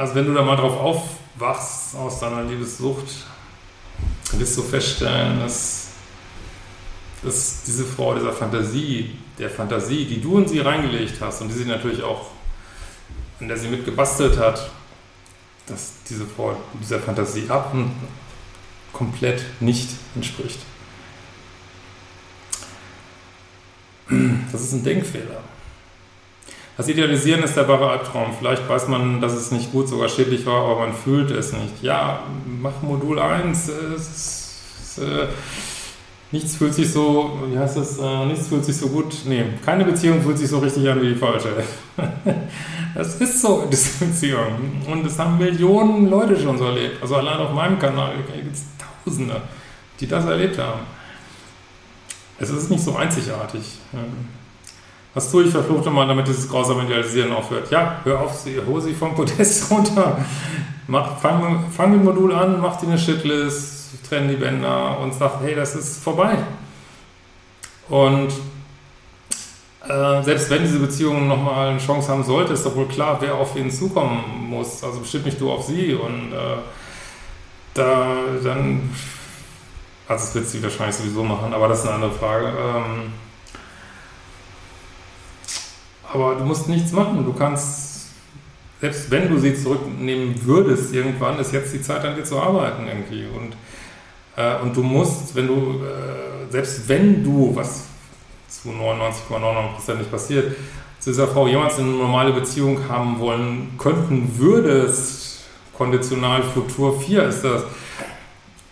Also 0.00 0.14
wenn 0.14 0.24
du 0.24 0.32
da 0.32 0.42
mal 0.42 0.56
drauf 0.56 0.78
aufwachst 0.78 1.94
aus 1.94 2.20
deiner 2.20 2.42
Liebessucht, 2.44 3.04
wirst 4.32 4.56
du 4.56 4.62
feststellen, 4.62 5.40
dass, 5.40 5.88
dass 7.22 7.64
diese 7.64 7.84
Frau 7.84 8.14
dieser 8.14 8.32
Fantasie, 8.32 9.18
der 9.38 9.50
Fantasie, 9.50 10.06
die 10.06 10.22
du 10.22 10.38
in 10.38 10.48
sie 10.48 10.60
reingelegt 10.60 11.20
hast 11.20 11.42
und 11.42 11.50
die 11.50 11.54
sie 11.54 11.66
natürlich 11.66 12.02
auch, 12.02 12.30
in 13.40 13.48
der 13.48 13.58
sie 13.58 13.68
mitgebastelt 13.68 14.38
hat, 14.38 14.70
dass 15.66 15.92
diese 16.08 16.24
Frau 16.24 16.56
dieser 16.80 16.98
Fantasie 16.98 17.50
ab 17.50 17.74
und 17.74 17.92
komplett 18.94 19.44
nicht 19.60 19.90
entspricht. 20.14 20.60
Das 24.50 24.62
ist 24.62 24.72
ein 24.72 24.82
Denkfehler. 24.82 25.42
Das 26.76 26.88
Idealisieren 26.88 27.42
ist 27.42 27.56
der 27.56 27.68
wahre 27.68 27.90
Albtraum. 27.90 28.32
Vielleicht 28.38 28.68
weiß 28.68 28.88
man, 28.88 29.20
dass 29.20 29.34
es 29.34 29.50
nicht 29.50 29.72
gut, 29.72 29.88
sogar 29.88 30.08
schädlich 30.08 30.46
war, 30.46 30.64
aber 30.64 30.80
man 30.80 30.94
fühlt 30.94 31.30
es 31.30 31.52
nicht. 31.52 31.82
Ja, 31.82 32.20
mach 32.46 32.80
Modul 32.82 33.18
1. 33.18 33.68
Es, 33.68 34.58
es, 34.80 34.98
äh, 34.98 35.26
nichts 36.32 36.56
fühlt 36.56 36.72
sich 36.74 36.90
so, 36.90 37.38
wie 37.50 37.58
heißt 37.58 37.76
es, 37.76 37.98
äh, 37.98 38.26
nichts 38.26 38.48
fühlt 38.48 38.64
sich 38.64 38.76
so 38.76 38.88
gut. 38.88 39.14
Nee, 39.26 39.44
keine 39.64 39.84
Beziehung 39.84 40.22
fühlt 40.22 40.38
sich 40.38 40.48
so 40.48 40.58
richtig 40.58 40.88
an 40.88 41.02
wie 41.02 41.08
die 41.08 41.16
falsche. 41.16 41.48
das 42.94 43.16
ist 43.16 43.42
so 43.42 43.62
in 43.62 43.70
dieser 43.70 44.06
Beziehung. 44.06 44.82
Und 44.90 45.04
das 45.04 45.18
haben 45.18 45.36
Millionen 45.38 46.08
Leute 46.08 46.40
schon 46.40 46.56
so 46.56 46.64
erlebt. 46.64 47.02
Also 47.02 47.16
allein 47.16 47.38
auf 47.38 47.52
meinem 47.52 47.78
Kanal 47.78 48.14
gibt 48.16 48.54
es 48.54 48.62
Tausende, 49.04 49.40
die 49.98 50.06
das 50.06 50.24
erlebt 50.24 50.58
haben. 50.58 50.80
Es 52.38 52.50
ist 52.50 52.70
nicht 52.70 52.82
so 52.82 52.96
einzigartig. 52.96 53.62
Was 55.12 55.30
tue 55.30 55.44
ich, 55.44 55.50
verfluchte 55.50 55.90
mal, 55.90 56.06
damit 56.06 56.28
dieses 56.28 56.48
grausame 56.48 56.84
Idealisieren 56.84 57.32
aufhört? 57.32 57.70
Ja, 57.70 58.00
hör 58.04 58.20
auf, 58.20 58.34
sie, 58.34 58.60
hol 58.64 58.80
sie 58.80 58.94
vom 58.94 59.14
Podest 59.14 59.70
runter. 59.70 60.18
Mach, 60.86 61.18
fang, 61.18 61.64
fang 61.70 61.92
mit 61.92 62.04
Modul 62.04 62.32
an, 62.32 62.60
mach 62.60 62.76
dir 62.76 62.86
eine 62.86 62.98
Shitlist, 62.98 64.06
trenn 64.08 64.28
die 64.28 64.36
Bänder 64.36 64.98
und 65.00 65.12
sag, 65.12 65.40
hey, 65.42 65.54
das 65.54 65.74
ist 65.74 66.02
vorbei. 66.02 66.38
Und 67.88 68.28
äh, 69.88 70.22
selbst 70.22 70.48
wenn 70.50 70.62
diese 70.62 70.78
Beziehung 70.78 71.26
nochmal 71.26 71.70
eine 71.70 71.78
Chance 71.78 72.08
haben 72.08 72.22
sollte, 72.22 72.52
ist 72.52 72.64
doch 72.64 72.76
wohl 72.76 72.86
klar, 72.86 73.16
wer 73.20 73.34
auf 73.34 73.56
ihn 73.56 73.70
zukommen 73.70 74.48
muss. 74.48 74.84
Also 74.84 75.00
bestimmt 75.00 75.26
nicht 75.26 75.40
du 75.40 75.50
auf 75.50 75.64
sie. 75.64 75.94
Und 75.94 76.32
äh, 76.32 76.58
da 77.74 78.06
dann, 78.44 78.90
also 80.06 80.24
das 80.24 80.34
wird 80.34 80.46
sie 80.46 80.62
wahrscheinlich 80.62 80.96
sowieso 80.96 81.24
machen, 81.24 81.52
aber 81.52 81.68
das 81.68 81.80
ist 81.80 81.86
eine 81.86 81.96
andere 81.96 82.12
Frage. 82.12 82.46
Ähm, 82.46 83.12
aber 86.12 86.34
du 86.34 86.44
musst 86.44 86.68
nichts 86.68 86.92
machen. 86.92 87.24
Du 87.24 87.32
kannst, 87.32 88.08
selbst 88.80 89.10
wenn 89.10 89.28
du 89.28 89.38
sie 89.38 89.54
zurücknehmen 89.54 90.34
würdest, 90.44 90.92
irgendwann 90.94 91.38
ist 91.38 91.52
jetzt 91.52 91.72
die 91.72 91.82
Zeit, 91.82 92.04
an 92.04 92.16
dir 92.16 92.24
zu 92.24 92.38
arbeiten 92.40 92.86
irgendwie. 92.86 93.26
Und, 93.26 93.54
äh, 94.36 94.60
und 94.60 94.76
du 94.76 94.82
musst, 94.82 95.34
wenn 95.34 95.46
du, 95.46 95.80
äh, 95.84 96.50
selbst 96.50 96.88
wenn 96.88 97.22
du, 97.22 97.54
was 97.54 97.84
zu 98.48 98.70
99,99% 98.70 99.98
nicht 99.98 100.10
passiert, 100.10 100.56
zu 100.98 101.10
dieser 101.10 101.28
Frau 101.28 101.46
jemals 101.46 101.78
eine 101.78 101.88
normale 101.88 102.32
Beziehung 102.32 102.88
haben 102.88 103.18
wollen 103.18 103.74
könnten, 103.78 104.32
würdest, 104.36 105.44
konditional 105.76 106.42
Futur 106.42 107.00
4 107.00 107.22
ist 107.24 107.42
das, 107.42 107.62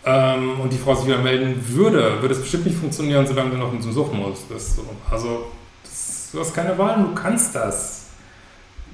ähm, 0.04 0.60
und 0.60 0.72
die 0.72 0.76
Frau 0.76 0.94
sich 0.94 1.06
wieder 1.06 1.18
melden 1.18 1.62
würde, 1.68 2.20
würde 2.20 2.34
es 2.34 2.40
bestimmt 2.40 2.66
nicht 2.66 2.78
funktionieren, 2.78 3.26
solange 3.26 3.50
du 3.50 3.56
noch 3.56 3.72
in 3.72 3.80
zum 3.80 3.92
Sucht 3.92 4.12
musst. 4.12 4.48
So. 4.48 4.82
Also 5.10 5.46
Du 6.32 6.40
hast 6.40 6.54
keine 6.54 6.76
Wahl, 6.76 7.02
du 7.02 7.14
kannst 7.14 7.54
das. 7.54 8.06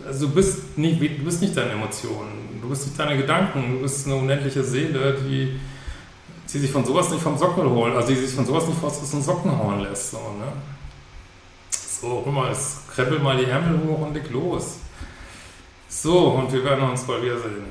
Also 0.07 0.27
du 0.27 0.35
bist 0.35 0.77
nicht, 0.77 1.01
du 1.01 1.25
bist 1.25 1.41
nicht 1.41 1.57
deine 1.57 1.73
Emotionen, 1.73 2.59
du 2.61 2.69
bist 2.69 2.87
nicht 2.87 2.99
deine 2.99 3.17
Gedanken, 3.17 3.77
du 3.77 3.83
bist 3.83 4.07
eine 4.07 4.17
unendliche 4.17 4.63
Seele, 4.63 5.15
die, 5.15 5.59
die 6.53 6.59
sich 6.59 6.71
von 6.71 6.85
sowas 6.85 7.11
nicht 7.11 7.23
vom 7.23 7.39
Sockel 7.39 7.69
holt, 7.69 7.95
also 7.95 8.09
die 8.09 8.17
sich 8.17 8.35
von 8.35 8.45
sowas 8.45 8.67
nicht 8.67 8.83
aus 8.83 9.11
den 9.11 9.23
Socken 9.23 9.57
hauen 9.57 9.81
lässt. 9.81 10.11
So, 10.11 10.19
ne? 10.19 10.53
so 11.71 12.23
guck 12.25 12.35
mal, 12.35 12.51
es 12.51 12.81
kreppelt 12.93 13.23
mal 13.23 13.37
die 13.37 13.45
Ärmel 13.45 13.81
hoch 13.87 14.07
und 14.07 14.15
leg 14.15 14.31
los. 14.31 14.79
So, 15.89 16.31
und 16.31 16.53
wir 16.53 16.65
werden 16.65 16.91
uns 16.91 17.05
bald 17.05 17.23
wiedersehen. 17.23 17.63